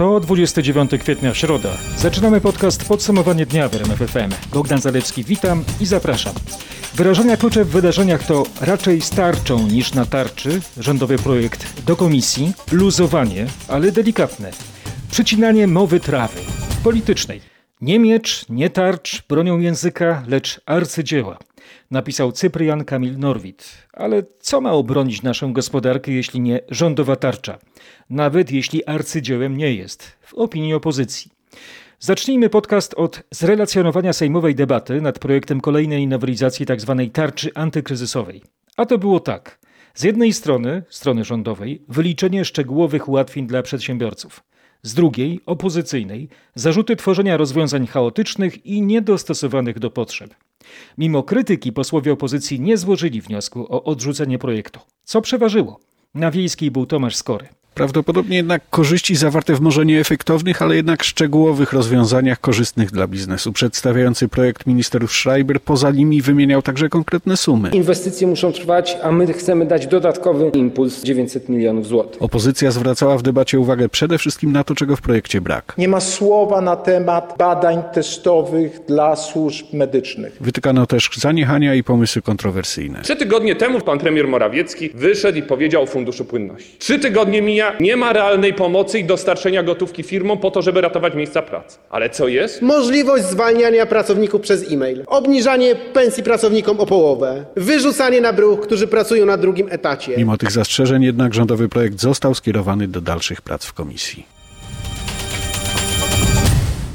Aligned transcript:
To 0.00 0.20
29 0.20 0.90
kwietnia, 1.00 1.34
środa. 1.34 1.68
Zaczynamy 1.96 2.40
podcast 2.40 2.88
Podsumowanie 2.88 3.46
dnia 3.46 3.68
w 3.68 3.74
RMF 3.74 3.98
FM. 3.98 4.52
Bogdan 4.52 4.80
Zalewski, 4.80 5.24
witam 5.24 5.64
i 5.80 5.86
zapraszam. 5.86 6.34
Wyrażenia 6.94 7.36
klucze 7.36 7.64
w 7.64 7.68
wydarzeniach 7.68 8.26
to 8.26 8.42
raczej 8.60 9.00
starczą 9.00 9.66
niż 9.68 9.94
na 9.94 10.06
tarczy, 10.06 10.60
rządowy 10.76 11.18
projekt 11.18 11.82
do 11.82 11.96
komisji, 11.96 12.52
luzowanie, 12.72 13.46
ale 13.68 13.92
delikatne, 13.92 14.50
przycinanie 15.10 15.66
mowy 15.66 16.00
trawy, 16.00 16.40
politycznej. 16.84 17.40
Nie 17.80 17.98
miecz, 17.98 18.48
nie 18.48 18.70
tarcz 18.70 19.22
bronią 19.28 19.58
języka, 19.58 20.22
lecz 20.26 20.60
arcydzieła. 20.66 21.38
Napisał 21.90 22.32
Cyprian 22.32 22.84
Kamil 22.84 23.18
Norwid. 23.18 23.88
Ale 23.92 24.22
co 24.40 24.60
ma 24.60 24.72
obronić 24.72 25.22
naszą 25.22 25.52
gospodarkę, 25.52 26.12
jeśli 26.12 26.40
nie 26.40 26.60
rządowa 26.68 27.16
tarcza? 27.16 27.58
Nawet 28.10 28.52
jeśli 28.52 28.86
arcydziełem 28.86 29.56
nie 29.56 29.74
jest, 29.74 30.16
w 30.20 30.34
opinii 30.34 30.74
opozycji. 30.74 31.30
Zacznijmy 31.98 32.48
podcast 32.48 32.94
od 32.94 33.22
zrelacjonowania 33.30 34.12
sejmowej 34.12 34.54
debaty 34.54 35.00
nad 35.00 35.18
projektem 35.18 35.60
kolejnej 35.60 36.06
nowelizacji 36.06 36.66
tzw. 36.66 36.96
Tak 36.98 37.12
tarczy 37.12 37.50
antykryzysowej. 37.54 38.42
A 38.76 38.86
to 38.86 38.98
było 38.98 39.20
tak. 39.20 39.58
Z 39.94 40.02
jednej 40.02 40.32
strony, 40.32 40.82
strony 40.88 41.24
rządowej, 41.24 41.82
wyliczenie 41.88 42.44
szczegółowych 42.44 43.08
ułatwień 43.08 43.46
dla 43.46 43.62
przedsiębiorców 43.62 44.49
z 44.82 44.94
drugiej, 44.94 45.40
opozycyjnej, 45.46 46.28
zarzuty 46.54 46.96
tworzenia 46.96 47.36
rozwiązań 47.36 47.86
chaotycznych 47.86 48.66
i 48.66 48.82
niedostosowanych 48.82 49.78
do 49.78 49.90
potrzeb. 49.90 50.34
Mimo 50.98 51.22
krytyki 51.22 51.72
posłowie 51.72 52.12
opozycji 52.12 52.60
nie 52.60 52.76
złożyli 52.76 53.20
wniosku 53.20 53.66
o 53.68 53.84
odrzucenie 53.84 54.38
projektu. 54.38 54.80
Co 55.04 55.22
przeważyło? 55.22 55.80
Na 56.14 56.30
wiejskiej 56.30 56.70
był 56.70 56.86
Tomasz 56.86 57.16
Skory. 57.16 57.48
Prawdopodobnie 57.74 58.36
jednak 58.36 58.62
korzyści 58.70 59.16
zawarte 59.16 59.54
w 59.54 59.60
może 59.60 59.86
nieefektownych, 59.86 60.62
ale 60.62 60.76
jednak 60.76 61.02
szczegółowych 61.02 61.72
rozwiązaniach 61.72 62.40
korzystnych 62.40 62.90
dla 62.90 63.06
biznesu. 63.06 63.52
Przedstawiający 63.52 64.28
projekt 64.28 64.66
minister 64.66 65.08
Schreiber 65.08 65.60
poza 65.60 65.90
nimi 65.90 66.22
wymieniał 66.22 66.62
także 66.62 66.88
konkretne 66.88 67.36
sumy. 67.36 67.70
Inwestycje 67.70 68.26
muszą 68.26 68.52
trwać, 68.52 68.96
a 69.02 69.12
my 69.12 69.32
chcemy 69.32 69.66
dać 69.66 69.86
dodatkowy 69.86 70.48
impuls 70.54 71.02
900 71.02 71.48
milionów 71.48 71.86
złotych. 71.86 72.22
Opozycja 72.22 72.70
zwracała 72.70 73.18
w 73.18 73.22
debacie 73.22 73.60
uwagę 73.60 73.88
przede 73.88 74.18
wszystkim 74.18 74.52
na 74.52 74.64
to, 74.64 74.74
czego 74.74 74.96
w 74.96 75.00
projekcie 75.00 75.40
brak. 75.40 75.74
Nie 75.78 75.88
ma 75.88 76.00
słowa 76.00 76.60
na 76.60 76.76
temat 76.76 77.34
badań 77.38 77.82
testowych 77.92 78.80
dla 78.88 79.16
służb 79.16 79.66
medycznych. 79.72 80.36
Wytykano 80.40 80.86
też 80.86 81.10
zaniechania 81.16 81.74
i 81.74 81.82
pomysły 81.84 82.22
kontrowersyjne. 82.22 83.02
Trzy 83.02 83.16
tygodnie 83.16 83.56
temu 83.56 83.80
pan 83.80 83.98
premier 83.98 84.28
Morawiecki 84.28 84.90
wyszedł 84.94 85.38
i 85.38 85.42
powiedział 85.42 85.82
o 85.82 85.86
Funduszu 85.86 86.24
Płynności. 86.24 86.76
Trzy 86.78 86.98
tygodnie 86.98 87.42
mija 87.60 87.72
nie 87.80 87.96
ma 87.96 88.12
realnej 88.12 88.54
pomocy 88.54 88.98
i 88.98 89.04
dostarczenia 89.04 89.62
gotówki 89.62 90.02
firmom 90.02 90.38
po 90.38 90.50
to, 90.50 90.62
żeby 90.62 90.80
ratować 90.80 91.14
miejsca 91.14 91.42
pracy. 91.42 91.78
Ale 91.90 92.10
co 92.10 92.28
jest? 92.28 92.62
Możliwość 92.62 93.24
zwalniania 93.24 93.86
pracowników 93.86 94.40
przez 94.40 94.72
e-mail, 94.72 95.04
obniżanie 95.06 95.74
pensji 95.74 96.22
pracownikom 96.22 96.80
o 96.80 96.86
połowę, 96.86 97.44
wyrzucanie 97.56 98.20
na 98.20 98.32
bruch, 98.32 98.60
którzy 98.60 98.86
pracują 98.86 99.26
na 99.26 99.36
drugim 99.36 99.66
etacie. 99.70 100.16
Mimo 100.16 100.36
tych 100.36 100.52
zastrzeżeń 100.52 101.02
jednak 101.02 101.34
rządowy 101.34 101.68
projekt 101.68 102.00
został 102.00 102.34
skierowany 102.34 102.88
do 102.88 103.00
dalszych 103.00 103.42
prac 103.42 103.64
w 103.64 103.72
komisji. 103.72 104.39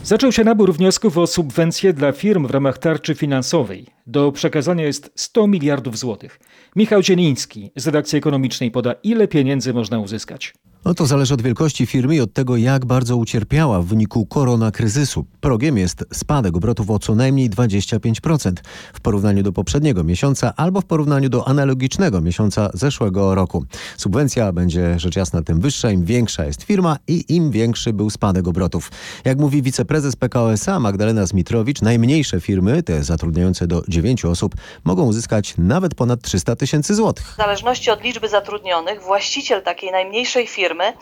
Zaczął 0.06 0.32
się 0.32 0.44
nabór 0.44 0.74
wniosków 0.74 1.18
o 1.18 1.28
subwencje 1.28 1.94
dla 1.94 2.12
firm 2.12 2.48
w 2.48 2.52
ramach 2.52 2.78
tarczy 2.78 3.16
finansowej. 3.16 3.86
Do 4.08 4.32
przekazania 4.32 4.86
jest 4.86 5.12
100 5.16 5.48
miliardów 5.48 5.98
złotych. 5.98 6.40
Michał 6.76 7.04
Zieliński 7.04 7.72
z 7.76 7.86
redakcji 7.86 8.18
ekonomicznej 8.18 8.72
poda, 8.72 8.96
ile 9.04 9.28
pieniędzy 9.28 9.74
można 9.74 10.00
uzyskać. 10.00 10.54
No 10.86 10.94
to 10.94 11.06
zależy 11.06 11.34
od 11.34 11.42
wielkości 11.42 11.86
firmy 11.86 12.16
i 12.16 12.22
od 12.22 12.34
tego, 12.34 12.58
jak 12.58 12.86
bardzo 12.86 13.18
ucierpiała 13.18 13.82
w 13.82 13.86
wyniku 13.86 14.26
koronakryzysu. 14.26 15.26
Progiem 15.42 15.78
jest 15.78 16.06
spadek 16.14 16.56
obrotów 16.56 16.90
o 16.90 17.00
co 17.00 17.16
najmniej 17.16 17.50
25% 17.50 18.54
w 18.94 19.02
porównaniu 19.02 19.44
do 19.44 19.52
poprzedniego 19.52 20.04
miesiąca 20.04 20.54
albo 20.58 20.82
w 20.82 20.86
porównaniu 20.86 21.30
do 21.30 21.48
analogicznego 21.48 22.22
miesiąca 22.22 22.70
zeszłego 22.74 23.36
roku. 23.36 23.66
Subwencja 23.98 24.52
będzie 24.52 25.00
rzecz 25.00 25.16
jasna 25.16 25.42
tym 25.42 25.60
wyższa, 25.60 25.92
im 25.92 26.06
większa 26.06 26.46
jest 26.46 26.64
firma 26.64 26.98
i 27.08 27.36
im 27.36 27.52
większy 27.52 27.94
był 27.94 28.10
spadek 28.10 28.48
obrotów. 28.48 28.92
Jak 29.24 29.38
mówi 29.38 29.62
wiceprezes 29.62 30.16
PKO 30.16 30.54
SA 30.54 30.80
Magdalena 30.80 31.26
Zmitrowicz, 31.26 31.82
najmniejsze 31.82 32.42
firmy, 32.42 32.84
te 32.84 33.04
zatrudniające 33.04 33.68
do 33.68 33.82
9 33.88 34.26
osób, 34.26 34.56
mogą 34.84 35.04
uzyskać 35.06 35.54
nawet 35.58 35.96
ponad 35.96 36.22
300 36.22 36.56
tysięcy 36.56 36.96
złotych. 36.96 37.26
W 37.28 37.38
zależności 37.38 37.92
od 37.92 38.04
liczby 38.04 38.30
zatrudnionych, 38.30 39.02
właściciel 39.02 39.64
takiej 39.64 39.92
najmniejszej 39.92 40.48
firmy 40.48 40.75
firmy 40.76 40.94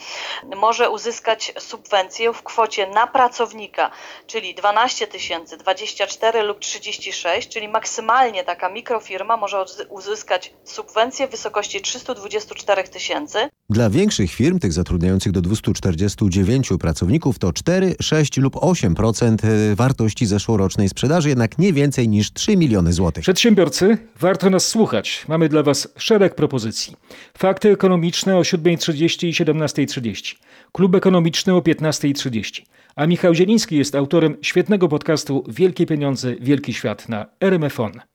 może 0.56 0.90
uzyskać 0.90 1.54
subwencję 1.60 2.34
w 2.34 2.44
kwocie 2.44 2.88
na 2.88 3.08
pracownika, 3.08 3.92
czyli 4.28 4.56
12 4.56 5.08
tysięcy, 5.08 5.58
24 5.58 6.44
lub 6.44 6.60
36, 6.60 7.50
czyli 7.50 7.68
maksymalnie 7.68 8.44
taka 8.44 8.70
mikrofirma 8.70 9.38
może 9.38 9.66
uzyskać 9.90 10.54
subwencję 10.64 11.28
w 11.28 11.32
wysokości 11.32 11.82
324 11.82 12.84
tysięcy. 12.84 13.38
Dla 13.70 13.90
większych 13.90 14.32
firm, 14.32 14.60
tych 14.60 14.74
zatrudniających 14.74 15.32
do 15.32 15.42
249 15.42 16.70
pracowników, 16.80 17.40
to 17.40 17.54
4, 17.54 17.96
6 18.02 18.38
lub 18.38 18.56
8% 18.56 19.38
e, 19.44 19.76
wartości 19.76 20.26
zeszłorocznej 20.26 20.90
sprzedaży, 20.90 21.30
jednak 21.30 21.58
nie 21.58 21.74
więcej 21.74 22.10
niż 22.10 22.34
3 22.34 22.58
miliony 22.58 22.94
złotych. 22.94 23.22
Przedsiębiorcy, 23.22 23.98
warto 24.20 24.50
nas 24.50 24.68
słuchać. 24.68 25.26
Mamy 25.28 25.50
dla 25.50 25.64
Was 25.64 25.88
szereg 25.98 26.36
propozycji. 26.36 26.96
Fakty 27.38 27.72
ekonomiczne 27.72 28.38
o 28.38 28.42
7.30 28.42 29.28
i 29.28 29.34
17 29.34 29.63
17.30. 29.68 30.36
Klub 30.72 30.96
Ekonomiczny 30.96 31.54
o 31.54 31.60
15.30. 31.60 32.62
A 32.96 33.08
Michał 33.08 33.34
Zieliński 33.34 33.78
jest 33.78 33.96
autorem 33.96 34.38
świetnego 34.42 34.88
podcastu 34.88 35.44
Wielkie 35.48 35.86
Pieniądze, 35.86 36.36
Wielki 36.36 36.74
Świat 36.74 37.10
na 37.10 37.26
RMFON. 37.40 38.13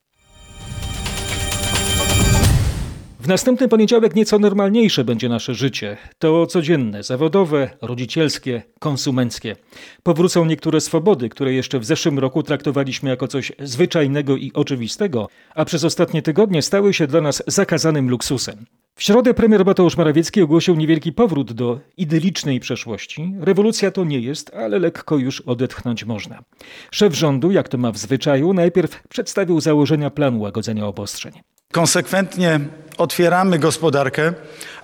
W 3.29 3.31
następny 3.31 3.69
poniedziałek 3.69 4.15
nieco 4.15 4.39
normalniejsze 4.39 5.05
będzie 5.05 5.29
nasze 5.29 5.55
życie. 5.55 5.97
To 6.19 6.47
codzienne, 6.47 7.03
zawodowe, 7.03 7.71
rodzicielskie, 7.83 8.63
konsumenckie. 8.79 9.57
Powrócą 10.03 10.45
niektóre 10.45 10.81
swobody, 10.81 11.29
które 11.29 11.53
jeszcze 11.53 11.79
w 11.79 11.85
zeszłym 11.85 12.19
roku 12.19 12.43
traktowaliśmy 12.43 13.11
jako 13.11 13.29
coś 13.29 13.53
zwyczajnego 13.59 14.37
i 14.37 14.53
oczywistego, 14.55 15.29
a 15.55 15.65
przez 15.65 15.85
ostatnie 15.85 16.23
tygodnie 16.23 16.63
stały 16.63 16.95
się 16.95 17.07
dla 17.07 17.21
nas 17.21 17.43
zakazanym 17.47 18.11
luksusem. 18.11 18.65
W 18.95 19.03
środę 19.03 19.35
premier 19.35 19.65
Mateusz 19.65 19.97
Morawiecki 19.97 20.43
ogłosił 20.43 20.75
niewielki 20.75 21.13
powrót 21.13 21.53
do 21.53 21.81
idylicznej 21.97 22.61
przeszłości. 22.61 23.35
Rewolucja 23.41 23.91
to 23.91 24.05
nie 24.05 24.21
jest, 24.21 24.55
ale 24.55 24.79
lekko 24.79 25.17
już 25.17 25.41
odetchnąć 25.41 26.05
można. 26.05 26.43
Szef 26.91 27.15
rządu, 27.15 27.51
jak 27.51 27.69
to 27.69 27.79
ma 27.79 27.93
w 27.93 27.99
zwyczaju, 27.99 28.55
najpierw 28.55 29.03
przedstawił 29.09 29.61
założenia 29.61 30.11
planu 30.11 30.41
łagodzenia 30.41 30.87
obostrzeń. 30.87 31.33
Konsekwentnie 31.73 32.61
otwieramy 32.99 33.59
gospodarkę, 33.59 34.33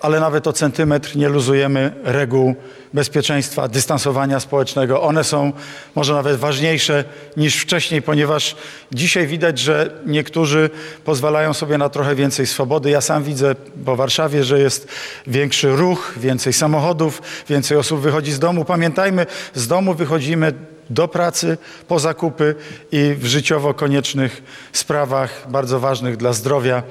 ale 0.01 0.21
nawet 0.21 0.47
o 0.47 0.53
centymetr 0.53 1.17
nie 1.17 1.29
luzujemy 1.29 1.93
reguł 2.03 2.55
bezpieczeństwa, 2.95 3.69
dystansowania 3.69 4.41
społecznego. 4.41 5.03
One 5.03 5.25
są 5.25 5.53
może 5.95 6.15
nawet 6.15 6.37
ważniejsze 6.37 7.05
niż 7.37 7.57
wcześniej, 7.57 8.03
ponieważ 8.03 8.57
dzisiaj 8.93 9.27
widać, 9.27 9.59
że 9.59 9.91
niektórzy 10.07 10.71
pozwalają 11.05 11.55
sobie 11.55 11.79
na 11.79 11.89
trochę 11.89 12.15
więcej 12.15 12.47
swobody. 12.47 12.91
Ja 12.91 13.01
sam 13.01 13.23
widzę 13.23 13.55
po 13.85 13.97
Warszawie, 13.97 14.45
że 14.45 14.59
jest 14.59 14.89
większy 15.27 15.77
ruch, 15.77 16.15
więcej 16.17 16.53
samochodów, 16.53 17.23
więcej 17.49 17.77
osób 17.77 18.01
wychodzi 18.01 18.33
z 18.33 18.39
domu. 18.39 18.65
Pamiętajmy, 18.65 19.27
z 19.55 19.69
domu 19.69 19.95
wychodzimy 19.95 20.53
do 20.91 21.09
pracy, 21.09 21.59
po 21.89 21.99
zakupy 21.99 22.55
i 22.93 23.15
w 23.19 23.27
życiowo 23.27 23.75
koniecznych 23.75 24.43
sprawach, 24.73 25.47
bardzo 25.51 25.81
ważnych 25.81 26.17
dla 26.17 26.33
zdrowia. 26.33 26.83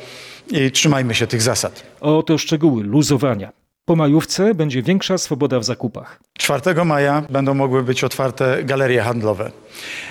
I 0.52 0.72
trzymajmy 0.72 1.16
się 1.16 1.28
tych 1.28 1.42
zasad. 1.42 1.84
Oto 2.02 2.38
szczegóły 2.38 2.84
luzowania. 2.84 3.52
Po 3.86 3.96
majówce 3.96 4.54
będzie 4.54 4.82
większa 4.82 5.18
swoboda 5.18 5.60
w 5.60 5.64
zakupach. 5.64 6.20
4 6.38 6.86
maja 6.86 7.24
będą 7.30 7.54
mogły 7.54 7.84
być 7.84 8.04
otwarte 8.04 8.64
galerie 8.64 9.02
handlowe. 9.02 9.52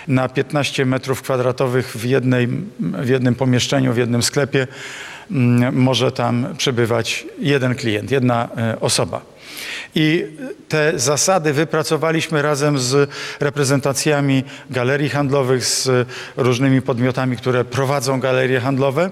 Na 0.09 0.29
15 0.29 0.87
metrów 0.87 1.23
kwadratowych 1.23 1.97
w, 1.97 2.05
jednej, 2.05 2.49
w 2.81 3.09
jednym 3.09 3.35
pomieszczeniu, 3.35 3.93
w 3.93 3.97
jednym 3.97 4.23
sklepie 4.23 4.67
mm, 5.31 5.77
może 5.77 6.13
tam 6.13 6.47
przebywać 6.59 7.27
jeden 7.39 7.75
klient, 7.75 8.11
jedna 8.11 8.49
e, 8.57 8.81
osoba. 8.81 9.32
I 9.95 10.27
te 10.69 10.99
zasady 10.99 11.53
wypracowaliśmy 11.53 12.43
razem 12.43 12.79
z 12.79 13.11
reprezentacjami 13.41 14.45
galerii 14.71 15.09
handlowych, 15.09 15.65
z 15.65 16.09
różnymi 16.37 16.83
podmiotami, 16.83 17.37
które 17.37 17.65
prowadzą 17.65 18.21
galerie 18.21 18.61
handlowe. 18.61 19.11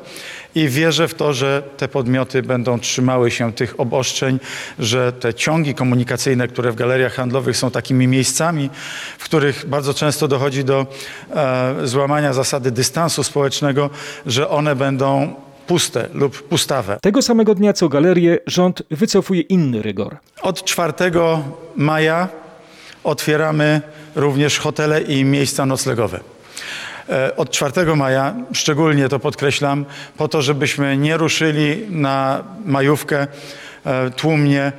I 0.54 0.68
wierzę 0.68 1.08
w 1.08 1.14
to, 1.14 1.32
że 1.32 1.62
te 1.76 1.88
podmioty 1.88 2.42
będą 2.42 2.80
trzymały 2.80 3.30
się 3.30 3.52
tych 3.52 3.80
obostrzeń, 3.80 4.40
że 4.78 5.12
te 5.12 5.34
ciągi 5.34 5.74
komunikacyjne, 5.74 6.48
które 6.48 6.72
w 6.72 6.74
galeriach 6.74 7.14
handlowych 7.14 7.56
są 7.56 7.70
takimi 7.70 8.06
miejscami, 8.06 8.70
w 9.18 9.24
których 9.24 9.66
bardzo 9.66 9.94
często 9.94 10.28
dochodzi 10.28 10.64
do 10.64 10.86
e, 11.30 11.74
złamania 11.84 12.32
zasady 12.32 12.70
dystansu 12.70 13.22
społecznego, 13.22 13.90
że 14.26 14.48
one 14.48 14.76
będą 14.76 15.34
puste 15.70 16.08
lub 16.14 16.42
pustawe. 16.48 16.98
Tego 17.02 17.22
samego 17.22 17.54
dnia 17.54 17.72
co 17.72 17.88
galerię 17.88 18.38
rząd 18.46 18.82
wycofuje 18.90 19.40
inny 19.40 19.82
rygor. 19.82 20.16
Od 20.42 20.64
4 20.64 20.92
maja 21.76 22.28
otwieramy 23.04 23.80
również 24.14 24.58
hotele 24.58 25.00
i 25.00 25.24
miejsca 25.24 25.66
noclegowe. 25.66 26.20
E, 27.08 27.36
Od 27.36 27.50
4 27.50 27.96
maja, 27.96 28.34
szczególnie 28.52 29.08
to 29.08 29.18
podkreślam, 29.18 29.84
po 30.16 30.28
to, 30.28 30.42
żebyśmy 30.42 30.96
nie 30.96 31.16
ruszyli 31.16 31.86
na 31.90 32.44
majówkę 32.64 33.26
e, 33.84 34.10
tłumnie 34.10 34.62
e, 34.62 34.72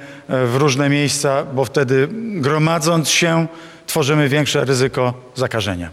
w 0.45 0.55
różne 0.55 0.89
miejsca, 0.89 1.43
bo 1.45 1.65
wtedy 1.65 2.07
gromadząc 2.35 3.09
się 3.09 3.47
tworzymy 3.87 4.29
większe 4.29 4.65
ryzyko 4.65 5.13
zakażenia. 5.35 5.89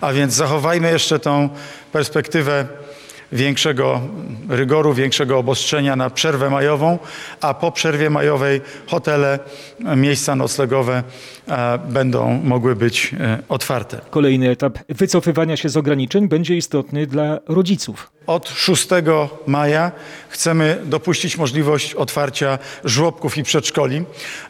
A 0.00 0.12
więc 0.12 0.34
zachowajmy 0.34 0.90
jeszcze 0.90 1.18
tą 1.18 1.48
perspektywę 1.92 2.66
większego 3.32 4.00
rygoru, 4.48 4.94
większego 4.94 5.38
obostrzenia 5.38 5.96
na 5.96 6.10
przerwę 6.10 6.50
majową, 6.50 6.98
a 7.40 7.54
po 7.54 7.72
przerwie 7.72 8.10
majowej 8.10 8.60
hotele, 8.86 9.38
miejsca 9.96 10.36
noclegowe 10.36 11.02
e, 11.48 11.78
będą 11.78 12.40
mogły 12.44 12.76
być 12.76 13.14
e, 13.20 13.38
otwarte. 13.48 14.00
Kolejny 14.10 14.50
etap 14.50 14.78
wycofywania 14.88 15.56
się 15.56 15.68
z 15.68 15.76
ograniczeń 15.76 16.28
będzie 16.28 16.56
istotny 16.56 17.06
dla 17.06 17.38
rodziców. 17.48 18.12
Od 18.26 18.48
6 18.48 18.88
maja 19.46 19.92
chcemy 20.32 20.78
dopuścić 20.84 21.36
możliwość 21.36 21.94
otwarcia 21.94 22.58
żłobków 22.84 23.38
i 23.38 23.42
przedszkoli. 23.42 24.04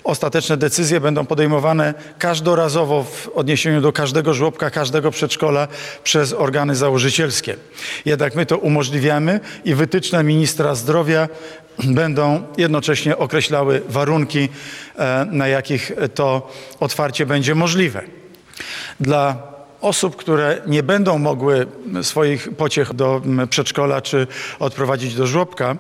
Ostateczne 0.05 0.57
decyzje 0.57 1.01
będą 1.01 1.27
podejmowane 1.27 1.95
każdorazowo 2.19 3.05
w 3.05 3.29
odniesieniu 3.35 3.81
do 3.81 3.93
każdego 3.93 4.35
żłobka, 4.35 4.71
każdego 4.71 5.11
przedszkola 5.11 5.69
przez 6.05 6.33
organy 6.33 6.77
założycielskie. 6.77 7.57
Jednak 8.05 8.35
my 8.35 8.47
to 8.47 8.59
umożliwiamy 8.59 9.41
i 9.65 9.75
wytyczne 9.75 10.25
ministra 10.25 10.75
zdrowia 10.75 11.29
będą 11.85 12.43
jednocześnie 12.59 13.17
określały 13.17 13.83
warunki, 13.89 14.49
e, 14.97 15.27
na 15.31 15.49
jakich 15.49 15.93
to 16.15 16.51
otwarcie 16.81 17.27
będzie 17.27 17.55
możliwe. 17.55 18.03
Dla 19.01 19.52
osób, 19.83 20.17
które 20.17 20.63
nie 20.67 20.83
będą 20.83 21.19
mogły 21.19 21.67
swoich 22.03 22.49
pociech 22.57 22.95
do 22.95 23.23
przedszkola 23.51 24.01
czy 24.01 24.27
odprowadzić 24.59 25.15
do 25.15 25.27
żłobka, 25.27 25.77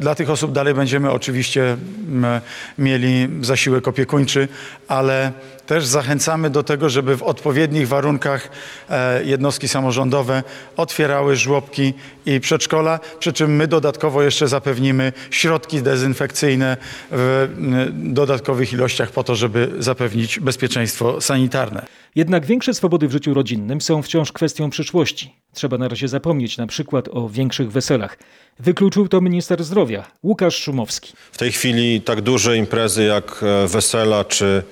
dla 0.00 0.14
tych 0.14 0.30
osób 0.30 0.52
dalej 0.52 0.74
będziemy 0.74 1.10
oczywiście 1.10 1.76
mm, 2.08 2.40
mieli 2.78 3.28
zasiłek 3.40 3.88
opiekuńczy, 3.88 4.48
ale 4.88 5.32
też 5.66 5.86
zachęcamy 5.86 6.50
do 6.50 6.62
tego, 6.62 6.88
żeby 6.90 7.16
w 7.16 7.22
odpowiednich 7.22 7.88
warunkach 7.88 8.50
e, 8.90 9.24
jednostki 9.24 9.68
samorządowe 9.68 10.42
otwierały 10.76 11.36
żłobki 11.36 11.94
i 12.26 12.40
przedszkola, 12.40 13.00
przy 13.18 13.32
czym 13.32 13.56
my 13.56 13.66
dodatkowo 13.66 14.22
jeszcze 14.22 14.48
zapewnimy 14.48 15.12
środki 15.30 15.82
dezynfekcyjne 15.82 16.76
w 17.10 17.48
mm, 17.58 18.14
dodatkowych 18.14 18.72
ilościach 18.72 19.10
po 19.10 19.24
to, 19.24 19.34
żeby 19.34 19.70
zapewnić 19.78 20.40
bezpieczeństwo 20.40 21.20
sanitarne. 21.20 21.86
Jednak 22.14 22.46
większe 22.46 22.74
swobody 22.74 23.08
w 23.08 23.12
życiu 23.12 23.34
rodzinnym 23.34 23.80
są 23.80 24.02
wciąż 24.02 24.32
kwestią 24.32 24.70
przyszłości. 24.70 25.34
Trzeba 25.52 25.78
na 25.78 25.88
razie 25.88 26.08
zapomnieć 26.08 26.58
na 26.58 26.66
przykład 26.66 27.08
o 27.12 27.28
większych 27.28 27.72
weselach. 27.72 28.18
Wykluczył 28.58 29.08
to 29.08 29.20
minister 29.20 29.51
zdrowia 29.60 30.04
Łukasz 30.22 30.56
Szumowski. 30.56 31.12
W 31.32 31.38
tej 31.38 31.52
chwili 31.52 32.00
tak 32.00 32.20
duże 32.20 32.56
imprezy 32.56 33.04
jak 33.04 33.42
e, 33.42 33.68
wesela 33.68 34.24
czy 34.24 34.62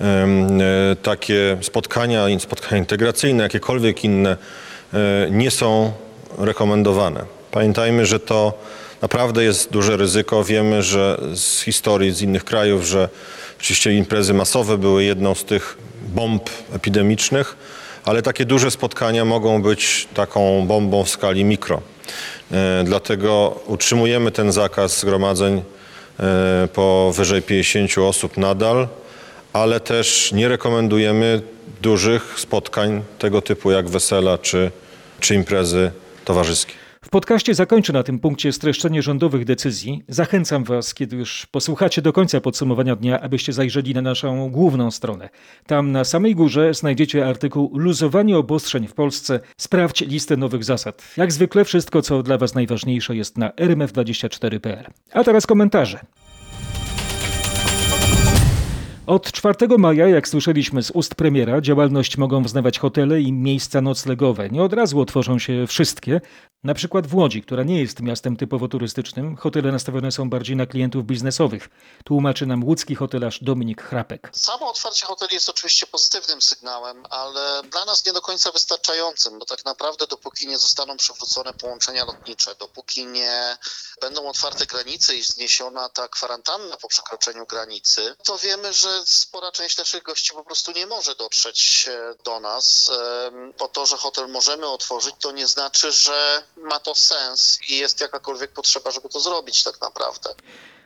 e, 0.00 0.26
takie 1.02 1.58
spotkania, 1.62 2.24
spotkania 2.38 2.78
integracyjne, 2.78 3.42
jakiekolwiek 3.42 4.04
inne, 4.04 4.36
e, 4.94 4.96
nie 5.30 5.50
są 5.50 5.92
rekomendowane. 6.38 7.24
Pamiętajmy, 7.50 8.06
że 8.06 8.20
to 8.20 8.58
naprawdę 9.02 9.44
jest 9.44 9.70
duże 9.70 9.96
ryzyko. 9.96 10.44
Wiemy, 10.44 10.82
że 10.82 11.20
z 11.34 11.60
historii 11.60 12.12
z 12.12 12.22
innych 12.22 12.44
krajów, 12.44 12.84
że 12.84 13.08
oczywiście 13.60 13.92
imprezy 13.92 14.34
masowe 14.34 14.78
były 14.78 15.04
jedną 15.04 15.34
z 15.34 15.44
tych 15.44 15.78
bomb 16.08 16.50
epidemicznych, 16.72 17.56
ale 18.04 18.22
takie 18.22 18.44
duże 18.44 18.70
spotkania 18.70 19.24
mogą 19.24 19.62
być 19.62 20.08
taką 20.14 20.66
bombą 20.66 21.04
w 21.04 21.10
skali 21.10 21.44
mikro. 21.44 21.82
E, 22.52 22.84
Dlatego 22.84 23.60
utrzymujemy 23.66 24.30
ten 24.30 24.52
zakaz 24.52 25.00
zgromadzeń 25.00 25.62
e, 26.20 26.68
powyżej 26.72 27.42
50 27.42 27.98
osób 27.98 28.36
nadal, 28.36 28.88
ale 29.52 29.80
też 29.80 30.32
nie 30.32 30.48
rekomendujemy 30.48 31.42
dużych 31.82 32.34
spotkań 32.40 33.02
tego 33.18 33.42
typu 33.42 33.70
jak 33.70 33.88
wesela 33.88 34.38
czy, 34.38 34.70
czy 35.20 35.34
imprezy 35.34 35.92
towarzyskie. 36.24 36.79
W 37.10 37.12
podcaście 37.12 37.54
zakończę 37.54 37.92
na 37.92 38.02
tym 38.02 38.18
punkcie 38.18 38.52
streszczenie 38.52 39.02
rządowych 39.02 39.44
decyzji. 39.44 40.02
Zachęcam 40.08 40.64
Was, 40.64 40.94
kiedy 40.94 41.16
już 41.16 41.46
posłuchacie 41.46 42.02
do 42.02 42.12
końca 42.12 42.40
podsumowania 42.40 42.96
dnia, 42.96 43.20
abyście 43.20 43.52
zajrzeli 43.52 43.94
na 43.94 44.02
naszą 44.02 44.50
główną 44.50 44.90
stronę. 44.90 45.28
Tam 45.66 45.92
na 45.92 46.04
samej 46.04 46.34
górze 46.34 46.74
znajdziecie 46.74 47.26
artykuł 47.26 47.70
Luzowanie 47.74 48.38
obostrzeń 48.38 48.86
w 48.86 48.94
Polsce. 48.94 49.40
Sprawdź 49.56 50.00
listę 50.00 50.36
nowych 50.36 50.64
zasad. 50.64 51.02
Jak 51.16 51.32
zwykle 51.32 51.64
wszystko, 51.64 52.02
co 52.02 52.22
dla 52.22 52.38
Was 52.38 52.54
najważniejsze 52.54 53.16
jest 53.16 53.38
na 53.38 53.48
rmf24.pl. 53.50 54.84
A 55.12 55.24
teraz 55.24 55.46
komentarze. 55.46 56.00
Od 59.10 59.32
4 59.32 59.78
maja, 59.78 60.08
jak 60.08 60.28
słyszeliśmy 60.28 60.82
z 60.82 60.90
ust 60.90 61.14
premiera, 61.14 61.60
działalność 61.60 62.16
mogą 62.16 62.42
wznawiać 62.42 62.78
hotele 62.78 63.20
i 63.20 63.32
miejsca 63.32 63.80
noclegowe. 63.80 64.50
Nie 64.50 64.62
od 64.62 64.72
razu 64.72 65.00
otworzą 65.00 65.38
się 65.38 65.66
wszystkie. 65.66 66.20
Na 66.64 66.74
przykład 66.74 67.06
w 67.06 67.14
Łodzi, 67.14 67.42
która 67.42 67.62
nie 67.62 67.80
jest 67.80 68.00
miastem 68.00 68.36
typowo 68.36 68.68
turystycznym, 68.68 69.36
hotele 69.36 69.72
nastawione 69.72 70.12
są 70.12 70.30
bardziej 70.30 70.56
na 70.56 70.66
klientów 70.66 71.04
biznesowych. 71.04 71.68
Tłumaczy 72.04 72.46
nam 72.46 72.64
łódzki 72.64 72.94
hotelarz 72.94 73.38
Dominik 73.42 73.82
Chrapek. 73.82 74.30
Samo 74.32 74.70
otwarcie 74.70 75.06
hoteli 75.06 75.34
jest 75.34 75.48
oczywiście 75.48 75.86
pozytywnym 75.86 76.42
sygnałem, 76.42 77.02
ale 77.10 77.62
dla 77.70 77.84
nas 77.84 78.06
nie 78.06 78.12
do 78.12 78.20
końca 78.20 78.52
wystarczającym, 78.52 79.38
bo 79.38 79.44
tak 79.44 79.64
naprawdę 79.64 80.06
dopóki 80.06 80.46
nie 80.46 80.58
zostaną 80.58 80.96
przywrócone 80.96 81.52
połączenia 81.54 82.04
lotnicze, 82.04 82.54
dopóki 82.58 83.06
nie 83.06 83.56
będą 84.00 84.28
otwarte 84.28 84.66
granice 84.66 85.16
i 85.16 85.22
zniesiona 85.22 85.88
ta 85.88 86.08
kwarantanna 86.08 86.76
po 86.76 86.88
przekroczeniu 86.88 87.46
granicy, 87.46 88.14
to 88.24 88.38
wiemy, 88.38 88.72
że 88.72 88.99
spora 89.04 89.52
część 89.52 89.78
naszych 89.78 90.02
gości 90.02 90.32
po 90.34 90.44
prostu 90.44 90.72
nie 90.72 90.86
może 90.86 91.14
dotrzeć 91.14 91.88
e, 91.90 92.14
do 92.24 92.40
nas. 92.40 92.90
Po 93.58 93.68
to, 93.68 93.86
że 93.86 93.96
hotel 93.96 94.28
możemy 94.28 94.66
otworzyć, 94.66 95.14
to 95.20 95.32
nie 95.32 95.46
znaczy, 95.46 95.92
że 95.92 96.42
ma 96.56 96.80
to 96.80 96.94
sens 96.94 97.58
i 97.68 97.76
jest 97.76 98.00
jakakolwiek 98.00 98.52
potrzeba, 98.52 98.90
żeby 98.90 99.08
to 99.08 99.20
zrobić 99.20 99.62
tak 99.62 99.80
naprawdę. 99.80 100.34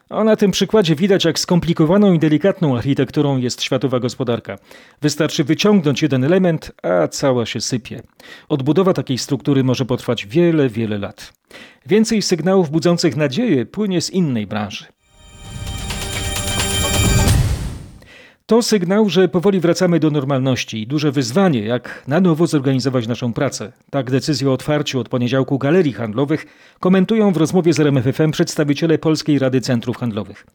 A 0.09 0.25
na 0.25 0.37
tym 0.37 0.51
przykładzie 0.51 0.95
widać, 0.97 1.25
jak 1.25 1.39
skomplikowaną 1.39 2.13
i 2.13 2.19
delikatną 2.19 2.77
architekturą 2.77 3.39
jest 3.39 3.63
światowa 3.63 4.01
gospodarka. 4.01 4.59
Wystarczy 5.03 5.45
wyciągnąć 5.45 6.03
jeden 6.03 6.25
element, 6.25 6.73
a 6.83 7.09
cała 7.09 7.47
się 7.47 7.61
sypie. 7.61 8.03
Odbudowa 8.49 8.93
takiej 8.93 9.19
struktury 9.19 9.65
może 9.65 9.85
potrwać 9.85 10.27
wiele, 10.27 10.69
wiele 10.69 10.99
lat. 10.99 11.33
Więcej 11.87 12.23
sygnałów 12.23 12.71
budzących 12.71 13.17
nadzieję 13.17 13.67
płynie 13.67 14.03
z 14.03 14.11
innej 14.11 14.47
branży. 14.47 14.94
To 18.47 18.63
sygnał, 18.63 19.09
że 19.09 19.29
powoli 19.29 19.61
wracamy 19.61 20.01
do 20.01 20.11
normalności 20.11 20.83
i 20.83 20.87
duże 20.87 21.13
wyzwanie, 21.13 21.61
jak 21.61 22.03
na 22.09 22.21
nowo 22.21 22.47
zorganizować 22.47 23.07
naszą 23.07 23.33
pracę. 23.33 23.73
Tak 23.91 24.11
decyzję 24.11 24.51
o 24.51 24.53
otwarciu 24.53 25.01
od 25.01 25.09
poniedziałku 25.09 25.59
galerii 25.59 25.93
handlowych 25.93 26.47
komentują 26.81 27.33
w 27.33 27.37
rozmowie 27.37 27.73
z 27.73 27.81
RMFFM 27.81 28.31
przedstawiciele 28.31 28.99
Polskiej 28.99 29.39
Rady 29.39 29.61
Centrów 29.61 29.97
Handlowych. 29.97 30.47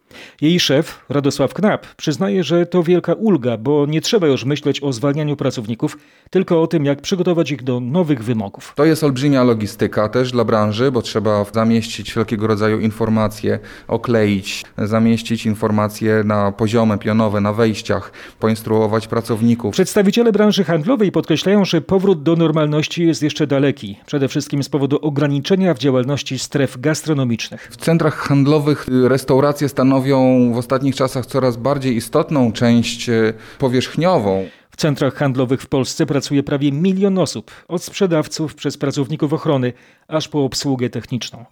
Jej 0.42 0.60
szef, 0.60 1.06
Radosław 1.10 1.54
Knap, 1.54 1.88
przyznaje, 1.96 2.44
że 2.44 2.66
to 2.66 2.84
wielka 2.84 3.14
ulga, 3.14 3.58
bo 3.58 3.86
nie 3.86 4.02
trzeba 4.02 4.28
już 4.28 4.46
myśleć 4.46 4.84
o 4.84 4.94
zwalnianiu 4.94 5.36
pracowników, 5.36 5.98
tylko 6.30 6.62
o 6.62 6.68
tym, 6.68 6.86
jak 6.86 7.02
przygotować 7.02 7.52
ich 7.52 7.64
do 7.64 7.80
nowych 7.80 8.24
wymogów. 8.24 8.74
To 8.76 8.86
jest 8.86 9.04
olbrzymia 9.04 9.44
logistyka 9.44 10.10
też 10.10 10.32
dla 10.32 10.44
branży, 10.44 10.92
bo 10.92 11.02
trzeba 11.02 11.46
zamieścić 11.54 12.10
wszelkiego 12.10 12.48
rodzaju 12.48 12.80
informacje, 12.80 13.60
okleić, 13.88 14.64
zamieścić 14.78 15.46
informacje 15.46 16.24
na 16.26 16.52
poziomy 16.52 16.98
pionowe, 16.98 17.42
na 17.42 17.54
wejściach, 17.80 18.12
poinstruować 18.40 19.08
pracowników. 19.08 19.74
Przedstawiciele 19.74 20.32
branży 20.32 20.64
handlowej 20.64 21.12
podkreślają, 21.12 21.66
że 21.66 21.82
powrót 21.82 22.24
do 22.24 22.36
normalności 22.36 23.08
jest 23.08 23.24
jeszcze 23.24 23.48
daleki, 23.48 23.98
przede 24.06 24.28
wszystkim 24.28 24.64
z 24.64 24.70
powodu 24.70 25.00
ograniczenia 25.02 25.74
w 25.74 25.80
działalności 25.80 26.40
stref 26.40 26.80
gastronomicznych. 26.80 27.70
W 27.72 27.78
centrach 27.78 28.16
handlowych 28.16 28.86
restauracje 29.04 29.70
stanowią 29.70 30.52
w 30.54 30.58
ostatnich 30.58 30.96
czasach 30.96 31.26
coraz 31.26 31.58
bardziej 31.58 31.96
istotną 31.96 32.52
część 32.52 33.10
y, 33.10 33.34
powierzchniową. 33.60 34.46
W 34.72 34.78
centrach 34.78 35.16
handlowych 35.16 35.62
w 35.62 35.68
Polsce 35.68 36.06
pracuje 36.06 36.44
prawie 36.44 36.72
milion 36.72 37.18
osób, 37.18 37.52
od 37.68 37.84
sprzedawców 37.84 38.56
przez 38.56 38.78
pracowników 38.78 39.34
ochrony, 39.34 39.74
aż 40.08 40.28
po 40.28 40.44
obsługę 40.44 40.90
techniczną. 40.90 41.46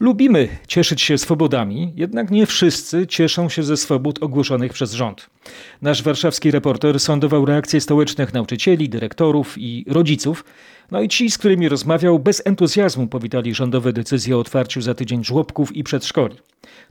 Lubimy 0.00 0.48
cieszyć 0.66 1.02
się 1.02 1.18
swobodami, 1.18 1.92
jednak 1.96 2.30
nie 2.30 2.46
wszyscy 2.46 3.06
cieszą 3.06 3.48
się 3.48 3.62
ze 3.62 3.76
swobód 3.76 4.22
ogłoszonych 4.22 4.72
przez 4.72 4.92
rząd. 4.92 5.30
Nasz 5.82 6.02
warszawski 6.02 6.50
reporter 6.50 7.00
sądował 7.00 7.44
reakcje 7.44 7.80
stołecznych 7.80 8.34
nauczycieli, 8.34 8.88
dyrektorów 8.88 9.54
i 9.58 9.84
rodziców 9.88 10.44
No 10.90 11.00
i 11.00 11.08
ci, 11.08 11.30
z 11.30 11.38
którymi 11.38 11.68
rozmawiał, 11.68 12.18
bez 12.18 12.42
entuzjazmu 12.46 13.06
powitali 13.06 13.54
rządowe 13.54 13.92
decyzje 13.92 14.36
o 14.36 14.40
otwarciu 14.40 14.80
za 14.80 14.94
tydzień 14.94 15.24
żłobków 15.24 15.76
i 15.76 15.84
przedszkoli. 15.84 16.36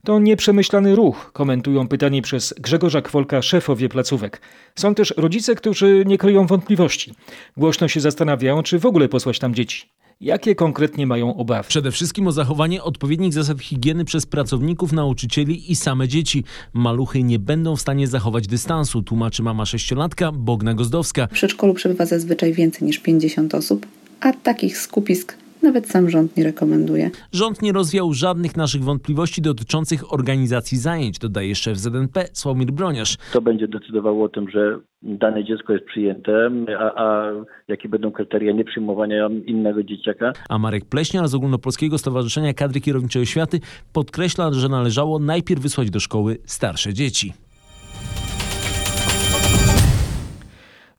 To 0.03 0.19
nieprzemyślany 0.19 0.95
ruch, 0.95 1.31
komentują 1.33 1.87
pytani 1.87 2.21
przez 2.21 2.53
Grzegorza 2.59 3.01
Kwolka 3.01 3.41
szefowie 3.41 3.89
placówek. 3.89 4.41
Są 4.75 4.95
też 4.95 5.13
rodzice, 5.17 5.55
którzy 5.55 6.03
nie 6.05 6.17
kryją 6.17 6.47
wątpliwości. 6.47 7.13
Głośno 7.57 7.87
się 7.87 7.99
zastanawiają, 7.99 8.63
czy 8.63 8.79
w 8.79 8.85
ogóle 8.85 9.09
posłać 9.09 9.39
tam 9.39 9.55
dzieci. 9.55 9.89
Jakie 10.21 10.55
konkretnie 10.55 11.07
mają 11.07 11.35
obawy? 11.35 11.69
Przede 11.69 11.91
wszystkim 11.91 12.27
o 12.27 12.31
zachowanie 12.31 12.83
odpowiednich 12.83 13.33
zasad 13.33 13.61
higieny 13.61 14.05
przez 14.05 14.25
pracowników, 14.25 14.91
nauczycieli 14.91 15.71
i 15.71 15.75
same 15.75 16.07
dzieci. 16.07 16.43
Maluchy 16.73 17.23
nie 17.23 17.39
będą 17.39 17.75
w 17.75 17.81
stanie 17.81 18.07
zachować 18.07 18.47
dystansu, 18.47 19.01
tłumaczy 19.03 19.43
mama 19.43 19.65
sześciolatka 19.65 20.31
Bogna 20.31 20.73
Gozdowska. 20.73 21.27
W 21.27 21.33
przedszkolu 21.33 21.73
przebywa 21.73 22.05
zazwyczaj 22.05 22.53
więcej 22.53 22.87
niż 22.87 22.99
50 22.99 23.55
osób, 23.55 23.85
a 24.19 24.33
takich 24.33 24.77
skupisk 24.77 25.37
nawet 25.63 25.89
sam 25.89 26.09
rząd 26.09 26.37
nie 26.37 26.43
rekomenduje. 26.43 27.11
Rząd 27.31 27.61
nie 27.61 27.71
rozwiał 27.71 28.13
żadnych 28.13 28.57
naszych 28.57 28.83
wątpliwości 28.83 29.41
dotyczących 29.41 30.13
organizacji 30.13 30.77
zajęć, 30.77 31.19
dodaje 31.19 31.55
szef 31.55 31.77
ZNP 31.77 32.25
Sławomir 32.33 32.71
Broniarz. 32.71 33.17
To 33.33 33.41
będzie 33.41 33.67
decydowało 33.67 34.25
o 34.25 34.29
tym, 34.29 34.49
że 34.49 34.79
dane 35.01 35.43
dziecko 35.43 35.73
jest 35.73 35.85
przyjęte, 35.85 36.49
a, 36.79 37.03
a 37.03 37.31
jakie 37.67 37.89
będą 37.89 38.11
kryteria 38.11 38.51
nieprzyjmowania 38.51 39.29
innego 39.45 39.83
dzieciaka. 39.83 40.33
A 40.49 40.59
Marek 40.59 40.85
Pleśniar 40.85 41.27
z 41.27 41.35
Ogólnopolskiego 41.35 41.97
Stowarzyszenia 41.97 42.53
Kadry 42.53 42.81
Kierowniczej 42.81 43.21
Oświaty 43.21 43.59
podkreśla, 43.93 44.53
że 44.53 44.69
należało 44.69 45.19
najpierw 45.19 45.61
wysłać 45.61 45.89
do 45.89 45.99
szkoły 45.99 46.37
starsze 46.45 46.93
dzieci. 46.93 47.33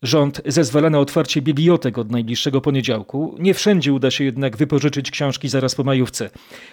Rząd 0.02 0.42
zezwala 0.46 0.90
na 0.90 0.98
otwarcie 0.98 1.42
bibliotek 1.42 1.98
od 1.98 2.10
najbliższego 2.10 2.60
poniedziałku. 2.60 3.36
Nie 3.38 3.54
wszędzie 3.54 3.92
uda 3.92 4.10
się 4.10 4.24
jednak 4.24 4.56
wypożyczyć 4.56 5.10
książki 5.10 5.48
zaraz 5.48 5.74
po 5.74 5.84
majówce. 5.84 6.30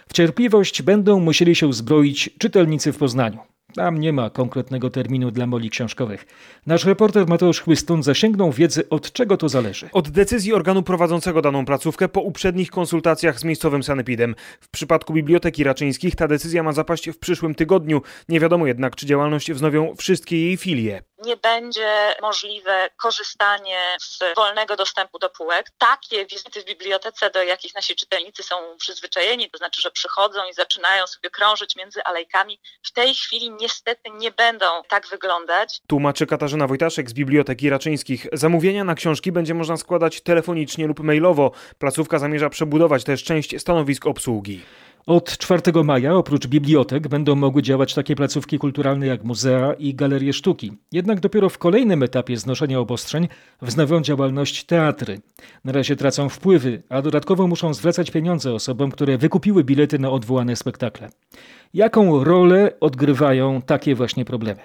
W 0.07 0.13
cierpliwość 0.13 0.81
będą 0.81 1.19
musieli 1.19 1.55
się 1.55 1.67
uzbroić 1.67 2.29
czytelnicy 2.39 2.93
w 2.93 2.97
Poznaniu. 2.97 3.56
Tam 3.75 3.99
nie 3.99 4.13
ma 4.13 4.29
konkretnego 4.29 4.89
terminu 4.89 5.31
dla 5.31 5.47
moli 5.47 5.69
książkowych. 5.69 6.25
Nasz 6.65 6.85
reporter 6.85 7.27
Mateusz 7.27 7.61
Chłystun 7.61 8.03
zasięgnął 8.03 8.51
wiedzy, 8.51 8.89
od 8.89 9.11
czego 9.11 9.37
to 9.37 9.49
zależy. 9.49 9.89
Od 9.93 10.09
decyzji 10.09 10.53
organu 10.53 10.83
prowadzącego 10.83 11.41
daną 11.41 11.65
placówkę 11.65 12.07
po 12.07 12.21
uprzednich 12.21 12.71
konsultacjach 12.71 13.39
z 13.39 13.43
miejscowym 13.43 13.83
sanepidem. 13.83 14.35
W 14.61 14.69
przypadku 14.69 15.13
Biblioteki 15.13 15.63
Raczyńskich 15.63 16.15
ta 16.15 16.27
decyzja 16.27 16.63
ma 16.63 16.73
zapaść 16.73 17.09
w 17.09 17.19
przyszłym 17.19 17.55
tygodniu. 17.55 18.01
Nie 18.29 18.39
wiadomo 18.39 18.67
jednak, 18.67 18.95
czy 18.95 19.05
działalność 19.05 19.51
wznowią 19.51 19.95
wszystkie 19.95 20.45
jej 20.45 20.57
filie 20.57 21.01
nie 21.27 21.37
będzie 21.37 22.15
możliwe 22.21 22.89
korzystanie 22.97 23.97
z 24.01 24.19
wolnego 24.35 24.75
dostępu 24.75 25.19
do 25.19 25.29
półek. 25.29 25.71
Takie 25.77 26.25
wizyty 26.25 26.61
w 26.61 26.65
bibliotece, 26.65 27.29
do 27.29 27.43
jakich 27.43 27.75
nasi 27.75 27.95
czytelnicy 27.95 28.43
są 28.43 28.77
przyzwyczajeni, 28.77 29.49
to 29.51 29.57
znaczy, 29.57 29.81
że 29.81 29.91
przychodzą 29.91 30.47
i 30.49 30.53
zaczynają 30.53 31.07
sobie 31.07 31.29
krążyć 31.29 31.75
między 31.75 32.03
alejkami, 32.03 32.59
w 32.83 32.91
tej 32.91 33.15
chwili 33.15 33.51
niestety 33.67 34.09
nie 34.19 34.31
będą 34.31 34.65
tak 34.89 35.07
wyglądać. 35.11 35.81
Tłumaczy 35.87 36.25
Katarzyna 36.25 36.67
Wojtaszek 36.67 37.09
z 37.09 37.13
Biblioteki 37.13 37.69
Raczyńskich. 37.69 38.27
Zamówienia 38.33 38.83
na 38.83 38.95
książki 38.95 39.31
będzie 39.31 39.53
można 39.53 39.77
składać 39.77 40.21
telefonicznie 40.21 40.87
lub 40.87 40.99
mailowo. 40.99 41.51
Placówka 41.79 42.19
zamierza 42.19 42.49
przebudować 42.49 43.03
też 43.03 43.23
część 43.23 43.61
stanowisk 43.61 44.05
obsługi. 44.05 44.61
Od 45.07 45.37
4 45.37 45.83
maja 45.83 46.15
oprócz 46.15 46.47
bibliotek 46.47 47.07
będą 47.07 47.35
mogły 47.35 47.61
działać 47.61 47.93
takie 47.93 48.15
placówki 48.15 48.59
kulturalne 48.59 49.07
jak 49.07 49.23
muzea 49.23 49.73
i 49.73 49.95
galerie 49.95 50.33
sztuki. 50.33 50.71
Jednak 50.91 51.19
dopiero 51.19 51.49
w 51.49 51.57
kolejnym 51.57 52.03
etapie 52.03 52.37
znoszenia 52.37 52.79
obostrzeń 52.79 53.27
wznowią 53.61 54.01
działalność 54.01 54.63
teatry. 54.63 55.19
Na 55.65 55.71
razie 55.71 55.95
tracą 55.95 56.29
wpływy, 56.29 56.83
a 56.89 57.01
dodatkowo 57.01 57.47
muszą 57.47 57.73
zwracać 57.73 58.11
pieniądze 58.11 58.53
osobom, 58.53 58.91
które 58.91 59.17
wykupiły 59.17 59.63
bilety 59.63 59.99
na 59.99 60.09
odwołane 60.09 60.55
spektakle. 60.55 61.09
Jaką 61.73 62.23
rolę 62.23 62.71
odgrywają 62.79 63.61
takie 63.61 63.95
właśnie 63.95 64.25
problemy? 64.25 64.59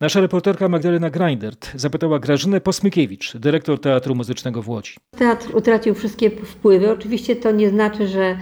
Nasza 0.00 0.20
reporterka 0.20 0.68
Magdalena 0.68 1.10
Greindert 1.10 1.70
zapytała 1.74 2.18
Grażynę 2.18 2.60
Posmykiewicz, 2.60 3.36
dyrektor 3.36 3.80
Teatru 3.80 4.14
Muzycznego 4.14 4.62
w 4.62 4.68
Łodzi. 4.68 4.94
Teatr 5.18 5.56
utracił 5.56 5.94
wszystkie 5.94 6.30
wpływy. 6.30 6.90
Oczywiście 6.90 7.36
to 7.36 7.50
nie 7.50 7.70
znaczy, 7.70 8.08
że 8.08 8.36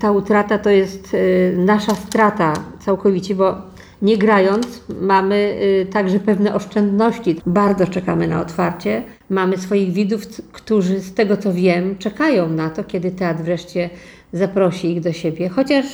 ta 0.00 0.10
utrata 0.10 0.58
to 0.58 0.70
jest 0.70 1.14
y, 1.14 1.54
nasza 1.58 1.94
strata 1.94 2.52
całkowicie, 2.80 3.34
bo 3.34 3.54
nie 4.02 4.18
grając 4.18 4.82
mamy 5.00 5.58
y, 5.82 5.86
także 5.92 6.20
pewne 6.20 6.54
oszczędności. 6.54 7.40
Bardzo 7.46 7.86
czekamy 7.86 8.28
na 8.28 8.40
otwarcie. 8.40 9.02
Mamy 9.30 9.58
swoich 9.58 9.92
widzów, 9.92 10.22
którzy 10.52 11.00
z 11.00 11.14
tego 11.14 11.36
co 11.36 11.52
wiem 11.52 11.98
czekają 11.98 12.48
na 12.48 12.70
to, 12.70 12.84
kiedy 12.84 13.10
teatr 13.10 13.42
wreszcie 13.42 13.90
zaprosi 14.32 14.92
ich 14.92 15.00
do 15.00 15.12
siebie. 15.12 15.48
Chociaż 15.48 15.86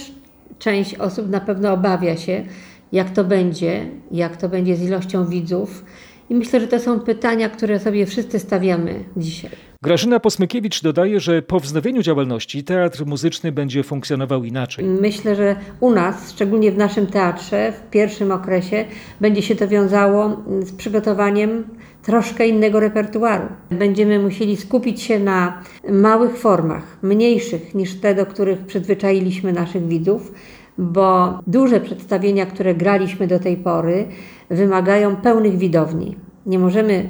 część 0.59 0.94
osób 0.94 1.30
na 1.30 1.40
pewno 1.40 1.73
obawia 1.73 2.16
się, 2.16 2.44
jak 2.92 3.11
to 3.11 3.25
będzie, 3.25 3.87
jak 4.11 4.37
to 4.37 4.49
będzie 4.49 4.76
z 4.76 4.82
ilością 4.82 5.26
widzów. 5.26 5.85
I 6.30 6.35
myślę, 6.35 6.61
że 6.61 6.68
to 6.68 6.78
są 6.78 7.00
pytania, 7.00 7.49
które 7.49 7.80
sobie 7.80 8.06
wszyscy 8.06 8.38
stawiamy 8.38 9.04
dzisiaj. 9.16 9.50
Grażyna 9.82 10.21
Posmykiewicz 10.21 10.82
dodaje, 10.82 11.21
że 11.21 11.42
po 11.42 11.61
wznowieniu 11.61 12.02
działalności 12.02 12.64
teatr 12.64 13.06
muzyczny 13.06 13.52
będzie 13.52 13.82
funkcjonował 13.82 14.44
inaczej. 14.44 14.85
Myślę, 14.85 15.37
że 15.37 15.56
u 15.80 15.90
nas, 15.90 16.30
szczególnie 16.32 16.73
w 16.73 16.76
naszym 16.76 17.06
teatrze, 17.06 17.73
w 17.73 17.90
pierwszym 17.90 18.30
okresie, 18.30 18.85
będzie 19.21 19.42
się 19.42 19.56
to 19.56 19.68
wiązało 19.68 20.42
z 20.61 20.73
przygotowaniem 20.73 21.64
troszkę 22.02 22.49
innego 22.49 22.80
repertuaru. 22.80 23.47
Będziemy 23.71 24.18
musieli 24.18 24.56
skupić 24.56 25.02
się 25.02 25.18
na 25.18 25.62
małych 25.90 26.37
formach, 26.37 26.99
mniejszych 27.02 27.75
niż 27.75 28.00
te, 28.00 28.14
do 28.14 28.26
których 28.26 28.66
przyzwyczailiśmy 28.66 29.52
naszych 29.52 29.88
widzów, 29.88 30.32
bo 30.78 31.38
duże 31.47 31.80
przedstawienia, 31.80 32.47
które 32.47 32.75
graliśmy 32.75 33.26
do 33.26 33.38
tej 33.38 33.56
pory, 33.56 34.06
wymagają 34.50 35.16
pełnych 35.16 35.59
widowni. 35.59 36.16
Nie 36.47 36.59
możemy 36.59 37.09